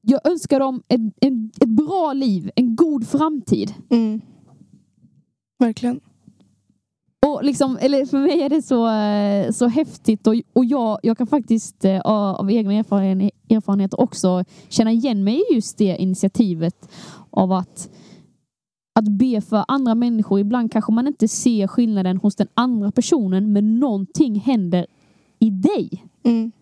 jag 0.00 0.20
önskar 0.30 0.60
dem 0.60 0.82
ett, 0.88 1.00
en, 1.20 1.50
ett 1.60 1.68
bra 1.68 2.12
liv, 2.12 2.50
en 2.56 2.76
god 2.76 3.08
framtid. 3.08 3.74
Mm. 3.90 4.20
Verkligen. 5.58 6.00
Och 7.26 7.44
liksom, 7.44 7.78
eller 7.80 8.06
för 8.06 8.18
mig 8.18 8.42
är 8.42 8.48
det 8.48 8.62
så, 8.62 8.90
eh, 8.90 9.52
så 9.52 9.66
häftigt 9.66 10.26
och, 10.26 10.34
och 10.52 10.64
jag, 10.64 10.98
jag 11.02 11.18
kan 11.18 11.26
faktiskt 11.26 11.84
eh, 11.84 12.00
av 12.00 12.50
egna 12.50 12.72
erfaren, 12.72 13.30
erfarenheter 13.50 14.00
också 14.00 14.44
känna 14.68 14.92
igen 14.92 15.24
mig 15.24 15.42
i 15.50 15.54
just 15.54 15.78
det 15.78 15.96
initiativet 15.98 16.88
av 17.30 17.52
att 17.52 17.90
att 18.94 19.08
be 19.08 19.40
för 19.40 19.64
andra 19.68 19.94
människor. 19.94 20.40
Ibland 20.40 20.72
kanske 20.72 20.92
man 20.92 21.06
inte 21.06 21.28
ser 21.28 21.66
skillnaden 21.66 22.16
hos 22.16 22.36
den 22.36 22.48
andra 22.54 22.92
personen 22.92 23.52
men 23.52 23.80
någonting 23.80 24.40
händer 24.40 24.86
i 25.38 25.50
dig. 25.50 26.04
Mm. 26.22 26.52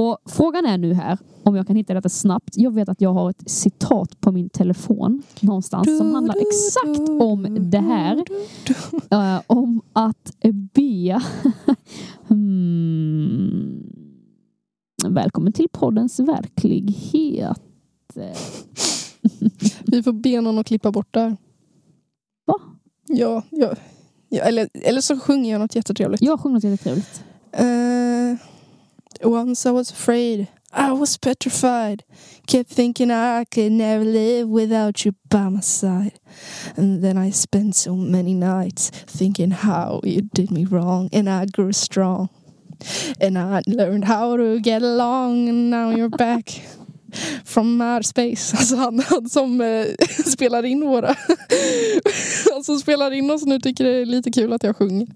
Och 0.00 0.18
frågan 0.26 0.66
är 0.66 0.78
nu 0.78 0.94
här 0.94 1.18
om 1.42 1.56
jag 1.56 1.66
kan 1.66 1.76
hitta 1.76 1.94
detta 1.94 2.08
snabbt. 2.08 2.56
Jag 2.56 2.74
vet 2.74 2.88
att 2.88 3.00
jag 3.00 3.12
har 3.12 3.30
ett 3.30 3.50
citat 3.50 4.20
på 4.20 4.32
min 4.32 4.48
telefon 4.48 5.22
någonstans 5.40 5.98
som 5.98 6.14
handlar 6.14 6.34
exakt 6.40 7.08
om 7.08 7.70
det 7.70 7.80
här. 7.80 8.24
Eh, 9.10 9.40
om 9.46 9.80
att 9.92 10.36
be. 10.74 11.20
hmm. 12.28 13.82
Välkommen 15.08 15.52
till 15.52 15.68
poddens 15.72 16.20
verklighet. 16.20 17.60
Vi 19.86 20.02
får 20.02 20.12
be 20.12 20.40
någon 20.40 20.58
att 20.58 20.66
klippa 20.66 20.92
bort 20.92 21.14
där. 21.14 21.36
Va? 22.44 22.54
Ja, 23.08 23.42
ja. 23.50 23.74
ja 24.28 24.42
eller, 24.42 24.68
eller 24.74 25.00
så 25.00 25.18
sjunger 25.18 25.52
jag 25.52 25.60
något 25.60 25.74
jättetrevligt. 25.74 26.22
Jag 26.22 26.40
sjunger 26.40 26.54
något 26.54 26.64
jättetrevligt. 26.64 27.24
Uh, 27.60 28.36
once 29.22 29.68
I 29.68 29.72
was 29.72 29.90
afraid, 29.90 30.46
I 30.72 30.92
was 30.92 31.18
petrified. 31.18 32.02
Kept 32.46 32.70
thinking 32.70 33.10
I 33.10 33.44
could 33.44 33.72
never 33.72 34.04
live 34.04 34.48
without 34.48 35.04
you 35.04 35.12
by 35.28 35.50
my 35.50 35.60
side. 35.60 36.18
And 36.76 37.02
then 37.02 37.18
I 37.18 37.30
spent 37.30 37.76
so 37.76 37.94
many 37.94 38.34
nights 38.34 38.90
thinking 38.90 39.50
how 39.50 40.00
you 40.02 40.22
did 40.34 40.50
me 40.50 40.64
wrong, 40.64 41.10
and 41.12 41.28
I 41.28 41.44
grew 41.44 41.72
strong. 41.72 42.30
And 43.20 43.38
I 43.38 43.62
learned 43.66 44.06
how 44.06 44.36
to 44.36 44.60
get 44.60 44.82
along, 44.82 45.48
and 45.48 45.70
now 45.70 45.90
you're 45.90 46.08
back. 46.08 46.62
From 47.44 47.80
outer 47.80 48.02
space. 48.02 48.56
Alltså 48.62 48.76
han, 48.76 49.00
han 49.00 49.28
som 49.28 49.60
eh, 49.60 49.86
spelar 50.26 50.64
in 50.64 50.80
våra... 50.80 51.06
han 52.52 52.64
som 52.64 52.78
spelar 52.78 53.10
in 53.10 53.30
oss 53.30 53.44
nu 53.44 53.60
tycker 53.60 53.84
det 53.84 53.90
är 53.90 54.06
lite 54.06 54.30
kul 54.30 54.52
att 54.52 54.62
jag 54.62 54.76
sjunger. 54.76 55.06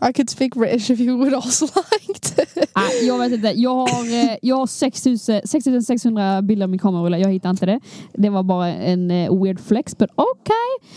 I 0.00 0.12
could 0.12 0.30
speak 0.30 0.54
British 0.54 0.90
if 0.90 1.00
you 1.00 1.16
would 1.16 1.34
also 1.34 1.66
like 1.66 2.20
to. 2.20 2.42
Ah, 2.72 2.90
jag 3.02 3.18
vet 3.18 3.32
inte. 3.32 3.48
Jag 3.48 3.74
har, 3.74 4.04
eh, 4.04 4.36
jag 4.42 4.56
har 4.56 4.66
6600 5.46 6.42
bilder 6.42 6.64
i 6.64 6.68
min 6.68 6.78
kamerarulle. 6.78 7.18
Jag 7.18 7.32
hittar 7.32 7.50
inte 7.50 7.66
det. 7.66 7.80
Det 8.12 8.30
var 8.30 8.42
bara 8.42 8.68
en 8.68 9.10
eh, 9.10 9.42
weird 9.42 9.60
flex. 9.60 9.98
But 9.98 10.10
okay. 10.10 10.88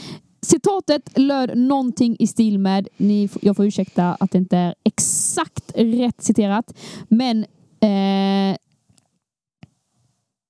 Citatet 0.42 1.18
löd 1.18 1.58
någonting 1.58 2.16
i 2.20 2.28
stil 2.28 2.60
med, 2.60 2.88
ni, 2.98 3.30
jag 3.42 3.56
får 3.56 3.66
ursäkta 3.66 4.18
att 4.20 4.32
det 4.32 4.38
inte 4.38 4.58
är 4.58 4.76
exakt 4.84 5.72
rätt 5.76 6.24
citerat, 6.24 6.74
men 7.08 7.46
eh, 7.80 8.58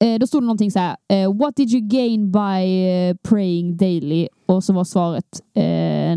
eh, 0.02 0.20
då 0.20 0.28
stod 0.28 0.42
det 0.42 0.46
någonting 0.46 0.72
så 0.72 0.80
här. 0.80 0.98
Eh, 1.08 1.34
What 1.34 1.56
did 1.56 1.74
you 1.74 1.82
gain 1.88 2.32
by 2.32 2.86
eh, 2.88 3.16
praying 3.30 3.78
daily? 3.78 4.28
Och 4.46 4.64
så 4.64 4.74
var 4.74 4.84
svaret 4.84 5.42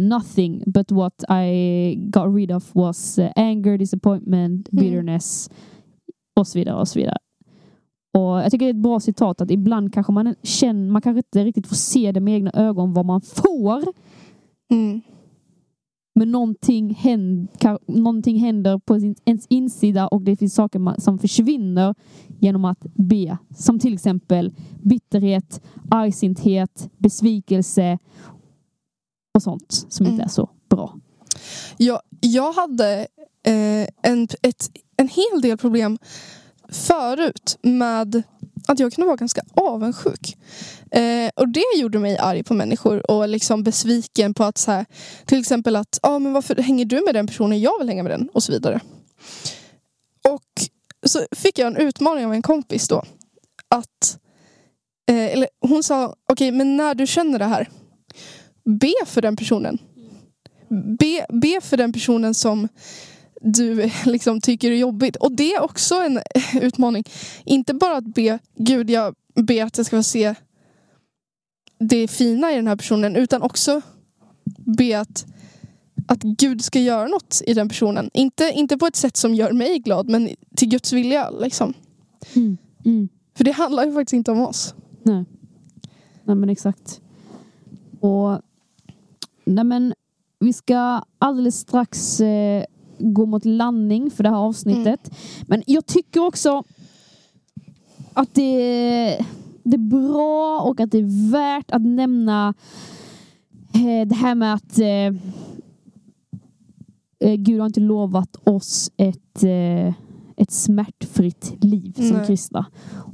nothing 0.01 0.63
but 0.67 0.91
what 0.93 1.25
I 1.31 1.95
got 1.97 2.37
rid 2.37 2.53
of 2.53 2.75
was 2.75 3.19
anger, 3.37 3.79
disappointment, 3.79 4.69
Mm. 4.73 4.85
bitterness 4.85 5.51
och 6.37 6.47
så 6.47 6.59
vidare 6.59 6.81
och 6.81 6.89
så 6.89 6.99
vidare. 6.99 7.19
Och 8.19 8.23
jag 8.23 8.51
tycker 8.51 8.67
det 8.67 8.71
är 8.71 8.75
ett 8.75 8.83
bra 8.83 9.01
citat 9.01 9.41
att 9.41 9.51
ibland 9.51 9.95
kanske 9.95 10.13
man 10.13 10.35
känner, 10.43 10.91
man 10.91 11.03
kanske 11.03 11.19
inte 11.19 11.45
riktigt 11.45 11.67
får 11.67 11.77
se 11.77 12.13
det 12.13 12.21
med 12.21 12.35
egna 12.35 12.51
ögon 12.55 12.93
vad 12.93 13.07
man 13.07 13.21
får. 13.21 13.85
Mm. 14.73 15.01
Men 16.15 16.33
någonting 16.33 16.95
händer, 16.95 17.79
någonting 17.93 18.39
händer 18.39 18.79
på 18.79 18.99
ens 19.25 19.47
insida 19.49 20.09
och 20.09 20.23
det 20.23 20.37
finns 20.37 20.55
saker 20.55 21.01
som 21.01 21.19
försvinner 21.19 21.95
genom 22.45 22.65
att 22.65 22.81
be. 22.95 23.39
Som 23.57 23.79
till 23.79 23.95
exempel 23.95 24.55
bitterhet, 24.83 25.61
argsinthet, 25.91 26.89
besvikelse 26.99 27.99
och 29.35 29.43
sånt 29.43 29.87
som 29.89 30.07
inte 30.07 30.15
Mm. 30.15 30.25
är 30.25 30.29
så 30.29 30.51
bra. 30.69 30.95
Jag, 31.77 32.01
jag 32.21 32.53
hade 32.53 33.07
eh, 33.47 33.89
en, 34.03 34.29
ett, 34.43 34.71
en 34.97 35.09
hel 35.09 35.41
del 35.43 35.59
problem 35.59 35.99
förut 36.69 37.59
med 37.63 38.23
att 38.67 38.79
jag 38.79 38.93
kunde 38.93 39.07
vara 39.07 39.17
ganska 39.17 39.43
avundsjuk. 39.55 40.37
Eh, 40.91 41.31
och 41.37 41.49
det 41.49 41.65
gjorde 41.77 41.99
mig 41.99 42.19
arg 42.19 42.43
på 42.43 42.55
människor 42.55 43.11
och 43.11 43.29
liksom 43.29 43.63
besviken 43.63 44.35
på 44.35 44.45
att 44.45 44.59
så 44.59 44.71
här, 44.71 44.87
till 45.25 45.39
exempel 45.41 45.77
att 45.77 45.99
ah, 46.03 46.19
men 46.19 46.33
varför 46.33 46.57
hänger 46.57 46.85
du 46.85 47.03
med 47.05 47.15
den 47.15 47.27
personen, 47.27 47.61
jag 47.61 47.79
vill 47.79 47.89
hänga 47.89 48.03
med 48.03 48.13
den 48.13 48.29
och 48.33 48.43
så 48.43 48.53
vidare. 48.53 48.81
Och 50.29 50.69
så 51.05 51.27
fick 51.33 51.59
jag 51.59 51.67
en 51.67 51.77
utmaning 51.77 52.27
av 52.27 52.33
en 52.33 52.43
kompis 52.43 52.89
då. 52.89 53.03
Att, 53.69 54.19
eh, 55.09 55.33
eller 55.33 55.49
hon 55.61 55.83
sa, 55.83 56.17
okej 56.33 56.53
men 56.53 56.77
när 56.77 56.95
du 56.95 57.07
känner 57.07 57.39
det 57.39 57.45
här, 57.45 57.69
be 58.65 58.93
för 59.07 59.23
den 59.23 59.37
personen. 59.37 59.79
Be, 60.99 61.27
be 61.29 61.61
för 61.63 61.77
den 61.77 61.93
personen 61.93 62.35
som 62.35 62.69
du 63.41 63.91
liksom 64.05 64.41
tycker 64.41 64.71
är 64.71 64.77
jobbigt. 64.77 65.17
Och 65.17 65.33
det 65.33 65.55
är 65.55 65.63
också 65.63 65.95
en 65.95 66.21
utmaning. 66.61 67.05
Inte 67.45 67.75
bara 67.75 67.97
att 67.97 68.15
be 68.15 68.39
Gud, 68.57 68.91
jag 68.91 69.15
ber 69.35 69.65
att 69.65 69.77
jag 69.77 69.87
ska 69.87 69.97
få 69.97 70.03
se 70.03 70.35
det 71.79 72.09
fina 72.09 72.53
i 72.53 72.57
den 72.57 72.69
här 72.69 72.77
personen 72.77 73.17
utan 73.17 73.43
också 73.43 73.83
be 74.79 75.01
att, 75.01 75.27
att 76.07 76.23
Gud 76.23 76.65
ska 76.65 76.81
göra 76.81 77.09
något 77.09 77.43
i 77.47 77.55
den 77.55 77.69
personen. 77.69 78.11
Inte, 78.15 78.53
inte 78.55 78.79
på 78.79 78.87
ett 78.87 78.97
sätt 78.97 79.17
som 79.17 79.35
gör 79.35 79.53
mig 79.53 79.79
glad 79.79 80.09
men 80.09 80.29
till 80.57 80.69
Guds 80.69 80.93
vilja. 80.93 81.31
Liksom. 81.31 81.75
Mm. 82.37 82.57
Mm. 82.85 83.09
För 83.35 83.45
det 83.45 83.53
handlar 83.53 83.87
ju 83.87 83.93
faktiskt 83.93 84.13
inte 84.13 84.31
om 84.31 84.41
oss. 84.41 84.75
Nej. 85.03 85.25
Nej 86.25 86.37
men 86.37 86.51
exakt. 86.51 87.01
Och 88.01 88.41
nej 89.45 89.65
men 89.65 89.95
vi 90.39 90.53
ska 90.53 91.03
alldeles 91.19 91.59
strax 91.59 92.21
eh, 92.21 92.65
gå 92.99 93.27
mot 93.27 93.45
landning 93.45 94.11
för 94.11 94.23
det 94.23 94.31
här 94.31 94.37
avsnittet. 94.37 95.11
Men 95.47 95.63
jag 95.67 95.87
tycker 95.87 96.27
också 96.27 96.65
att 98.13 98.35
det, 98.35 99.19
det 99.63 99.77
är 99.77 100.09
bra 100.11 100.61
och 100.61 100.81
att 100.81 100.91
det 100.91 100.99
är 100.99 101.31
värt 101.31 101.71
att 101.71 101.83
nämna 101.83 102.55
eh, 103.75 104.09
det 104.09 104.15
här 104.15 104.35
med 104.35 104.55
att 104.55 104.79
eh, 104.79 105.31
Gud 107.33 107.61
har 107.61 107.67
inte 107.67 107.81
lovat 107.81 108.37
oss 108.45 108.91
ett, 108.97 109.43
eh, 109.45 109.95
ett 110.37 110.51
smärtfritt 110.51 111.65
liv 111.65 111.93
som 111.93 112.17
Nej. 112.17 112.27
kristna. 112.27 112.67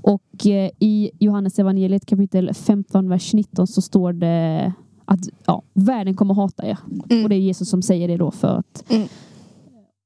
Och 0.03 0.46
eh, 0.46 0.70
i 0.79 1.11
Johannes 1.18 1.59
evangeliet 1.59 2.07
kapitel 2.07 2.55
15, 2.55 3.09
vers 3.09 3.35
19 3.35 3.66
så 3.66 3.83
står 3.83 4.12
det 4.12 4.73
att 5.05 5.20
ja, 5.46 5.62
världen 5.75 6.16
kommer 6.16 6.35
hata 6.35 6.66
er. 6.66 6.79
Mm. 7.11 7.23
Och 7.23 7.29
det 7.29 7.35
är 7.35 7.40
Jesus 7.40 7.70
som 7.70 7.83
säger 7.83 8.09
det 8.09 8.16
då 8.16 8.31
för 8.31 8.57
att 8.59 8.85
Mm. 8.90 9.09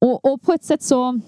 och, 0.00 0.32
och 0.32 0.42
på 0.42 0.52
ett 0.52 0.64
sätt 0.64 0.82
så 0.82 1.20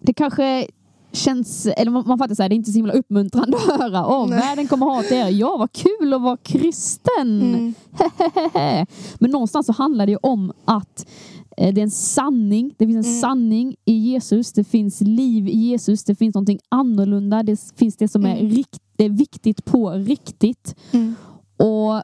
det 0.00 0.14
kanske 0.14 0.66
känns, 1.12 1.66
eller 1.66 1.90
man, 1.90 2.04
man 2.06 2.18
fattar 2.18 2.34
så 2.34 2.42
här, 2.42 2.48
det 2.48 2.54
är 2.54 2.56
inte 2.56 2.70
så 2.72 2.78
himla 2.78 2.92
uppmuntrande 2.92 3.56
att 3.56 3.80
höra. 3.80 4.06
Åh, 4.06 4.28
Nej. 4.28 4.38
världen 4.38 4.66
kommer 4.66 4.86
hata 4.86 5.14
er. 5.14 5.28
Ja, 5.28 5.56
vad 5.58 5.72
kul 5.72 6.14
att 6.14 6.22
vara 6.22 6.36
kristen. 6.36 7.42
Mm. 7.42 7.74
Men 9.18 9.30
någonstans 9.30 9.66
så 9.66 9.72
handlar 9.72 10.06
det 10.06 10.12
ju 10.12 10.18
om 10.22 10.52
att 10.64 11.06
eh, 11.06 11.37
det 11.58 11.80
är 11.80 11.82
en 11.82 11.90
sanning. 11.90 12.74
Det 12.78 12.86
finns 12.86 13.06
en 13.06 13.12
Mm. 13.12 13.20
sanning 13.20 13.76
i 13.84 13.92
Jesus. 13.92 14.52
Det 14.52 14.64
finns 14.64 15.00
liv 15.00 15.48
i 15.48 15.56
Jesus. 15.58 16.04
Det 16.04 16.14
finns 16.14 16.34
någonting 16.34 16.58
annorlunda. 16.68 17.42
Det 17.42 17.72
finns 17.76 17.96
det 17.96 18.08
som 18.08 18.26
är, 18.26 18.36
Mm. 18.36 18.50
rikt, 18.52 18.78
det 18.96 19.04
är 19.04 19.10
viktigt 19.10 19.64
på 19.64 19.90
riktigt. 19.90 20.74
Mm. 20.92 21.14
Och 21.56 22.02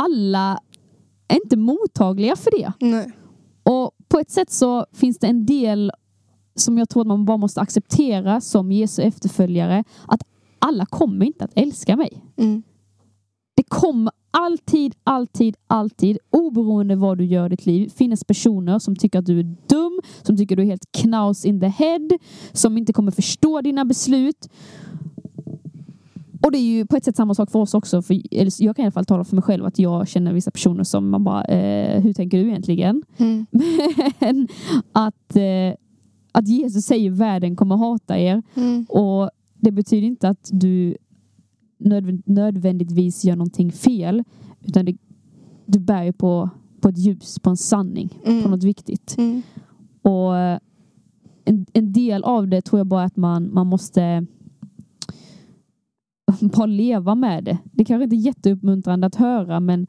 alla 0.00 0.58
är 1.28 1.36
inte 1.44 1.56
mottagliga 1.56 2.36
för 2.36 2.50
det. 2.58 2.72
Nej. 2.80 3.10
Och 3.62 3.90
på 4.08 4.18
ett 4.18 4.30
sätt 4.30 4.50
så 4.52 4.86
finns 4.92 5.18
det 5.18 5.26
en 5.26 5.46
del 5.46 5.92
som 6.54 6.78
jag 6.78 6.88
tror 6.88 7.00
att 7.00 7.06
man 7.06 7.24
bara 7.24 7.36
måste 7.36 7.60
acceptera 7.60 8.40
som 8.40 8.72
Jesu 8.72 9.02
efterföljare. 9.02 9.84
Att 10.08 10.22
alla 10.58 10.86
kommer 10.86 11.26
inte 11.26 11.44
att 11.44 11.52
älska 11.54 11.96
mig. 11.96 12.22
Det 13.56 13.62
kommer 13.68 14.12
alltid, 14.30 14.94
alltid, 15.04 15.56
alltid, 15.66 16.18
oberoende 16.30 16.96
vad 16.96 17.18
du 17.18 17.24
gör 17.24 17.46
i 17.46 17.48
ditt 17.48 17.66
liv, 17.66 17.88
finnas 17.96 18.24
personer 18.24 18.78
som 18.78 18.96
tycker 18.96 19.18
att 19.18 19.26
du 19.26 19.40
är 19.40 19.56
dum, 19.66 20.00
som 20.22 20.36
tycker 20.36 20.56
du 20.56 20.62
är 20.62 20.66
helt 20.66 20.92
knaus 20.92 21.44
in 21.44 21.60
the 21.60 21.66
head, 21.66 22.08
som 22.52 22.78
inte 22.78 22.92
kommer 22.92 23.10
förstå 23.10 23.60
dina 23.60 23.84
beslut. 23.84 24.48
Och 26.42 26.52
det 26.52 26.58
är 26.58 26.62
ju 26.62 26.86
på 26.86 26.96
ett 26.96 27.04
sätt 27.04 27.16
samma 27.16 27.34
sak 27.34 27.50
för 27.50 27.58
oss 27.58 27.74
också. 27.74 28.02
För, 28.02 28.20
jag 28.62 28.76
kan 28.76 28.82
i 28.82 28.86
alla 28.86 28.92
fall 28.92 29.04
tala 29.04 29.24
för 29.24 29.36
mig 29.36 29.42
själv 29.42 29.64
att 29.64 29.78
jag 29.78 30.08
känner 30.08 30.32
vissa 30.32 30.50
personer 30.50 30.84
som 30.84 31.10
man 31.10 31.24
bara, 31.24 31.44
eh, 31.44 32.00
hur 32.02 32.12
tänker 32.12 32.38
du 32.38 32.48
egentligen? 32.48 33.02
Mm. 33.16 33.46
Men 34.18 34.48
att, 34.92 35.36
eh, 35.36 35.74
att 36.32 36.48
Jesus 36.48 36.84
säger 36.84 37.10
världen 37.10 37.56
kommer 37.56 37.76
hata 37.76 38.18
er 38.18 38.42
Mm. 38.54 38.86
och 38.88 39.30
det 39.54 39.70
betyder 39.70 40.06
inte 40.06 40.28
att 40.28 40.50
du 40.52 40.96
nödvändigtvis 42.24 43.24
gör 43.24 43.36
någonting 43.36 43.72
fel 43.72 44.24
utan 44.64 44.84
det, 44.84 44.96
du 45.66 45.78
bär 45.78 46.02
ju 46.04 46.12
på, 46.12 46.50
på 46.80 46.88
ett 46.88 46.98
ljus, 46.98 47.38
på 47.38 47.50
en 47.50 47.56
sanning, 47.56 48.08
på 48.24 48.30
Mm. 48.30 48.50
något 48.50 48.64
viktigt. 48.64 49.14
Mm. 49.18 49.42
Och 50.02 50.36
eh, 50.38 50.58
en, 51.44 51.66
en 51.72 51.92
del 51.92 52.24
av 52.24 52.48
det 52.48 52.60
tror 52.62 52.80
jag 52.80 52.86
bara 52.86 53.04
att 53.04 53.16
man, 53.16 53.54
man 53.54 53.66
måste 53.66 54.26
bara 56.40 56.66
leva 56.66 57.14
med 57.14 57.44
det. 57.44 57.58
Det 57.72 57.84
kanske 57.84 58.04
inte 58.04 58.16
är 58.16 58.18
jätteuppmuntrande 58.26 59.06
att 59.06 59.14
höra 59.14 59.60
men 59.60 59.86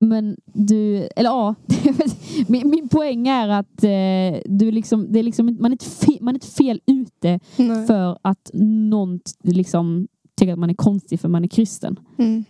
men 0.00 0.36
du, 0.44 1.08
eller 1.16 1.30
ja, 1.30 1.54
min, 2.48 2.70
min 2.70 2.88
poäng 2.88 3.28
är 3.28 3.48
att 3.48 3.84
eh, 3.84 4.40
du 4.44 4.70
liksom, 4.70 5.12
det 5.12 5.18
är 5.18 5.22
liksom, 5.22 5.56
man, 5.60 5.70
är 5.70 5.74
inte 5.74 5.84
fe, 5.84 6.18
man 6.20 6.34
är 6.34 6.36
inte 6.36 6.46
fel 6.46 6.80
ute 6.86 7.40
Nej. 7.56 7.86
för 7.86 8.18
att 8.22 8.50
någon 8.54 9.20
liksom 9.42 10.08
tycker 10.36 10.52
att 10.52 10.58
man 10.58 10.70
är 10.70 10.74
konstig 10.74 11.20
för 11.20 11.28
man 11.28 11.44
är 11.44 11.48
kristen. 11.48 12.00
Mm. 12.18 12.44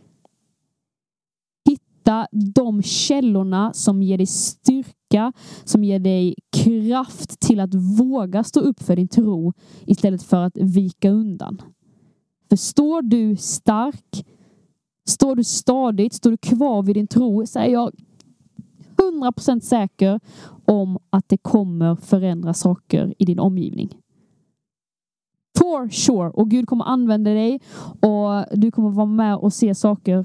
Hitta 1.69 2.27
de 2.55 2.83
källorna 2.83 3.73
som 3.73 4.03
ger 4.03 4.19
dig 4.19 4.27
styrka, 4.27 5.33
som 5.65 5.85
ger 5.85 5.99
dig 5.99 6.35
kraft 6.57 7.41
till 7.41 7.61
att 7.61 7.75
våga 7.75 8.45
stå 8.45 8.61
upp 8.61 8.83
för 8.83 8.97
din 8.97 9.09
tro 9.09 9.53
istället 9.87 10.23
för 10.23 10.43
att 10.43 10.57
vika 10.57 11.11
undan. 11.11 11.63
För 12.49 12.57
står 12.57 13.03
du 13.03 13.37
stark, 13.37 14.27
står 15.07 15.37
du 15.37 15.45
stadigt, 15.45 16.15
står 16.15 16.31
du 16.31 16.37
kvar 16.37 16.83
vid 16.83 16.97
din 16.97 17.07
tro 17.07 17.47
så 17.47 17.59
är 17.59 17.67
jag 17.67 17.93
100% 18.97 19.61
säker 19.61 20.21
om 20.65 20.99
att 21.11 21.29
det 21.29 21.37
kommer 21.37 21.97
förändra 21.97 22.55
saker 22.55 23.15
i 23.19 23.25
din 23.25 23.39
omgivning. 23.39 23.97
For 25.59 25.89
sure. 25.89 26.31
Och 26.31 26.51
Gud 26.51 26.69
kommer 26.69 26.85
använda 26.85 27.31
dig 27.31 27.61
och 28.01 28.59
du 28.59 28.71
kommer 28.71 28.91
vara 28.91 29.07
med 29.07 29.37
och 29.37 29.53
se 29.53 29.75
saker. 29.75 30.25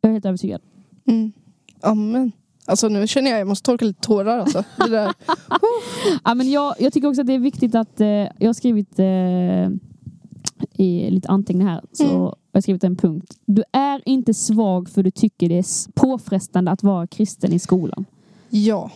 Jag 0.00 0.08
är 0.08 0.12
helt 0.12 0.26
övertygad. 0.26 0.60
Mm. 1.06 1.32
Amen. 1.80 2.32
Alltså 2.66 2.88
nu 2.88 3.06
känner 3.06 3.30
jag 3.30 3.36
att 3.36 3.40
jag 3.40 3.48
måste 3.48 3.66
torka 3.66 3.84
lite 3.84 4.00
tårar 4.00 4.38
alltså. 4.38 4.64
Det 4.76 4.88
där. 4.90 5.12
Ja, 6.24 6.34
men 6.34 6.50
jag, 6.50 6.74
jag 6.78 6.92
tycker 6.92 7.08
också 7.08 7.20
att 7.20 7.26
det 7.26 7.32
är 7.32 7.38
viktigt 7.38 7.74
att 7.74 8.00
eh, 8.00 8.06
jag 8.08 8.46
har 8.46 8.52
skrivit 8.52 8.98
eh, 8.98 9.70
i 10.84 11.10
lite 11.10 11.28
anteckningar 11.28 11.70
här. 11.70 11.82
Så 11.92 12.04
Mm. 12.04 12.32
Jag 12.52 12.56
har 12.56 12.62
skrivit 12.62 12.84
en 12.84 12.96
punkt. 12.96 13.38
Du 13.46 13.64
är 13.72 14.02
inte 14.08 14.34
svag 14.34 14.88
för 14.88 15.02
du 15.02 15.10
tycker 15.10 15.48
det 15.48 15.58
är 15.58 15.92
påfrestande 15.92 16.70
att 16.70 16.82
vara 16.82 17.06
kristen 17.06 17.52
i 17.52 17.58
skolan. 17.58 18.04
Ja, 18.50 18.90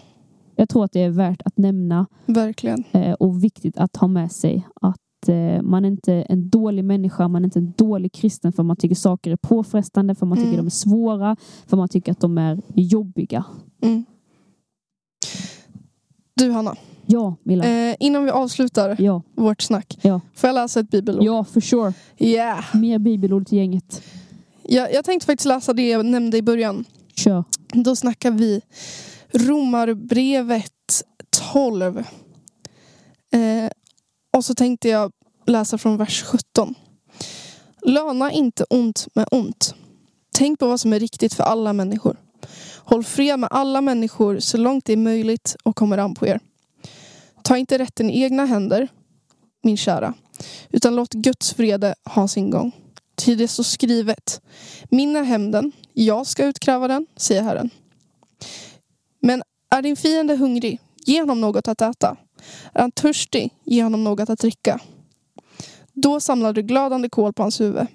Jag 0.56 0.68
tror 0.68 0.84
att 0.84 0.92
det 0.92 1.00
är 1.02 1.10
värt 1.10 1.42
att 1.44 1.58
nämna 1.58 2.06
verkligen. 2.26 2.84
eh, 2.92 3.12
och 3.12 3.44
viktigt 3.44 3.78
att 3.78 3.96
ha 3.96 4.08
med 4.08 4.32
sig 4.32 4.66
att 4.80 5.28
eh, 5.28 5.62
man 5.62 5.84
är 5.84 5.88
inte 5.88 6.14
en 6.14 6.48
dålig 6.50 6.84
människa, 6.84 7.28
man 7.28 7.42
är 7.42 7.46
inte 7.46 7.58
en 7.58 7.72
dålig 7.76 8.12
kristen 8.12 8.52
för 8.52 8.62
man 8.62 8.76
tycker 8.76 8.94
saker 8.94 9.30
är 9.30 9.36
påfrestande, 9.36 10.14
för 10.14 10.26
man 10.26 10.38
tycker 10.38 10.48
Mm. 10.48 10.60
de 10.60 10.66
är 10.66 10.70
svåra, 10.70 11.36
för 11.66 11.76
man 11.76 11.88
tycker 11.88 12.12
att 12.12 12.20
de 12.20 12.38
är 12.38 12.60
jobbiga. 12.74 13.44
Mm. 13.82 14.04
Du 16.34 16.50
Hanna, 16.50 16.74
Ja, 17.06 17.36
Milla. 17.42 17.64
eh, 17.90 17.96
innan 18.00 18.24
vi 18.24 18.30
avslutar 18.30 18.96
Ja, 18.98 19.22
vårt 19.34 19.62
snack. 19.62 19.98
Ja. 20.02 20.20
Får 20.34 20.48
jag 20.48 20.54
läsa 20.54 20.80
ett 20.80 20.90
bibelord? 20.90 21.24
ja, 21.24 21.44
for 21.44 21.60
sure. 21.60 21.92
Yeah. 22.18 22.64
Mer 22.76 22.98
bibelord 22.98 23.46
till 23.46 23.58
gänget. 23.58 24.02
Jag, 24.62 24.94
jag 24.94 25.04
tänkte 25.04 25.26
faktiskt 25.26 25.46
läsa 25.46 25.72
det 25.72 25.88
jag 25.88 26.06
nämnde 26.06 26.36
i 26.36 26.42
början. 26.42 26.84
Kör. 27.14 27.44
Då 27.72 27.96
snackar 27.96 28.30
vi 28.30 28.60
Romarbrevet 29.32 31.02
12. 31.52 31.98
Eh, 31.98 32.04
och 34.36 34.44
så 34.44 34.54
tänkte 34.54 34.88
jag 34.88 35.12
läsa 35.46 35.78
från 35.78 35.96
vers 35.96 36.22
17. 36.22 36.74
Löna 37.86 38.32
inte 38.32 38.64
ont 38.70 39.06
med 39.14 39.26
ont. 39.30 39.74
Tänk 40.38 40.58
på 40.58 40.66
vad 40.68 40.80
som 40.80 40.92
är 40.92 41.00
riktigt 41.00 41.34
för 41.34 41.44
alla 41.44 41.72
människor. 41.72 42.16
Håll 42.78 43.04
fred 43.04 43.38
med 43.38 43.48
alla 43.52 43.80
människor 43.80 44.38
så 44.38 44.56
långt 44.58 44.84
det 44.84 44.92
är 44.92 44.96
möjligt 44.96 45.56
och 45.62 45.76
kommer 45.76 45.98
an 45.98 46.14
på 46.14 46.26
er. 46.26 46.40
Ta 47.46 47.56
inte 47.56 47.78
rätten 47.78 48.10
i 48.10 48.22
egna 48.22 48.44
händer, 48.44 48.88
min 49.62 49.76
kära, 49.76 50.14
utan 50.70 50.96
låt 50.96 51.12
Guds 51.14 51.58
vrede 51.58 51.94
ha 52.04 52.28
sin 52.28 52.50
gång. 52.50 52.72
Ty 53.14 53.34
det 53.34 53.48
står 53.48 53.62
skrivet, 53.62 54.42
min 54.90 55.16
är 55.16 55.22
hämnden, 55.22 55.72
jag 55.92 56.26
ska 56.26 56.46
utkräva 56.46 56.88
den, 56.88 57.06
säger 57.16 57.42
Herren. 57.42 57.70
Men 59.20 59.42
är 59.70 59.82
din 59.82 59.96
fiende 59.96 60.36
hungrig, 60.36 60.80
ge 61.06 61.20
honom 61.20 61.40
något 61.40 61.68
att 61.68 61.80
äta. 61.80 62.16
Är 62.72 62.80
han 62.80 62.90
törstig, 62.90 63.50
ge 63.64 63.82
honom 63.82 64.04
något 64.04 64.30
att 64.30 64.38
dricka. 64.38 64.80
Då 65.92 66.20
samlar 66.20 66.52
du 66.52 66.62
glödande 66.62 67.08
kol 67.08 67.32
på 67.32 67.42
hans 67.42 67.60
huvud. 67.60 67.86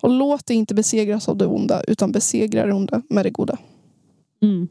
Och 0.00 0.10
låt 0.10 0.46
dig 0.46 0.56
inte 0.56 0.74
besegras 0.74 1.28
av 1.28 1.36
det 1.36 1.46
onda, 1.46 1.82
utan 1.82 2.12
besegra 2.12 2.66
det 2.66 2.72
onda 2.72 3.02
med 3.08 3.24
det 3.24 3.30
goda. 3.30 3.58
Mm. 4.42 4.68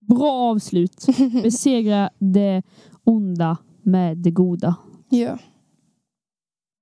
Bra 0.00 0.32
avslut. 0.32 1.06
Besegra 1.42 2.10
det 2.18 2.62
onda 3.08 3.56
med 3.82 4.16
det 4.18 4.30
goda. 4.30 4.74
Ja. 5.08 5.38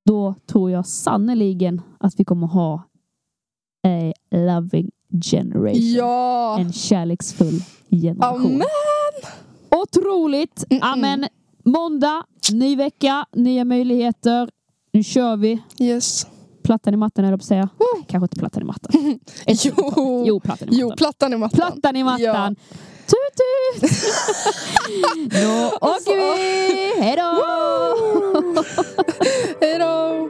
Då 0.05 0.35
tror 0.47 0.71
jag 0.71 0.87
sannoliken 0.87 1.83
att 2.01 2.21
vi 2.21 2.25
kommer 2.25 2.47
ha 2.47 2.75
a 3.87 4.13
loving 4.31 4.91
generation. 5.25 5.93
Ja! 5.95 6.59
En 6.61 6.73
kärleksfull 6.73 7.61
generation. 7.91 8.47
Amen! 8.47 8.63
Otroligt! 9.83 10.65
Amen. 10.83 11.25
Måndag, 11.65 12.25
ny 12.53 12.77
vecka, 12.77 13.27
nya 13.33 13.65
möjligheter. 13.65 14.51
Nu 14.93 15.03
kör 15.03 15.37
vi. 15.37 15.63
Yes. 15.81 16.27
Plattan 16.63 16.95
i 16.95 16.97
mattan 16.97 17.25
höll 17.25 17.39
på 17.39 17.45
säga. 17.45 17.69
Kanske 18.09 18.25
inte 18.25 18.37
plattan 18.37 18.63
i 18.63 18.67
mattan. 18.67 19.19
Ett- 19.47 19.65
Jo. 19.97 20.25
jo 20.27 20.41
plattan 20.41 20.69
i 20.69 20.71
Jo, 20.79 20.87
mattan. 20.89 20.97
plattan 20.97 21.33
i 21.33 21.37
mattan. 21.37 21.57
Plattan 21.73 21.97
i 21.97 22.05
mattan. 22.05 22.57
Tut 23.07 23.33
tut! 23.37 23.91
Då 25.31 25.77
åker 25.81 26.17
vi! 26.17 27.03
Hej 27.03 27.17
då! 27.17 27.31
Hej 29.61 29.79
då! 29.79 30.29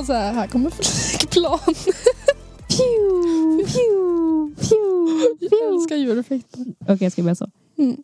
Var 0.00 0.04
så 0.06 0.12
här, 0.12 0.32
här 0.32 0.46
kommer 0.46 0.70
flygplan. 0.70 1.58
Pew, 2.68 3.64
pew, 3.64 4.54
pew, 4.60 5.48
Jag 5.50 5.74
älskar 5.74 5.96
ljudeffekter. 5.96 6.60
Okej, 6.80 6.96
jag 7.00 7.12
ska 7.12 7.22
börja 7.22 7.34
så. 7.34 7.50
Mm. 7.78 7.96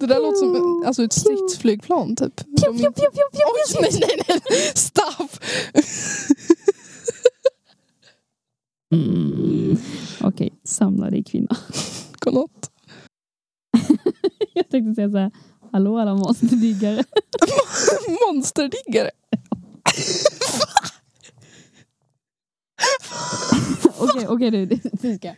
Det 0.00 0.06
där 0.06 0.20
låter 0.20 0.36
som 0.38 0.56
en- 0.56 0.86
alltså 0.86 1.02
ett 1.04 1.12
stridsflygplan 1.12 2.16
typ. 2.16 2.36
Pew, 2.36 2.78
pew, 2.78 2.92
pew, 2.92 3.10
pew, 3.10 3.28
pew, 3.32 3.44
Oj, 3.80 3.88
nej, 4.00 4.00
nej, 4.28 4.40
nej. 4.50 4.72
Stopp! 4.74 5.44
Mm. 8.94 9.76
Okej, 10.20 10.52
samla 10.64 11.10
dig 11.10 11.24
kvinna. 11.24 11.56
Godnatt. 12.18 12.70
Jag 14.54 14.68
tänkte 14.70 14.94
säga 14.94 15.10
så 15.10 15.18
här. 15.18 15.30
Hallå 15.72 15.98
alla 15.98 16.14
monsterdiggare. 16.14 17.04
Monsterdiggare. 18.32 19.10
Okej, 23.98 24.26
okej 24.26 24.50
nu. 24.50 24.68
ska. 25.16 25.34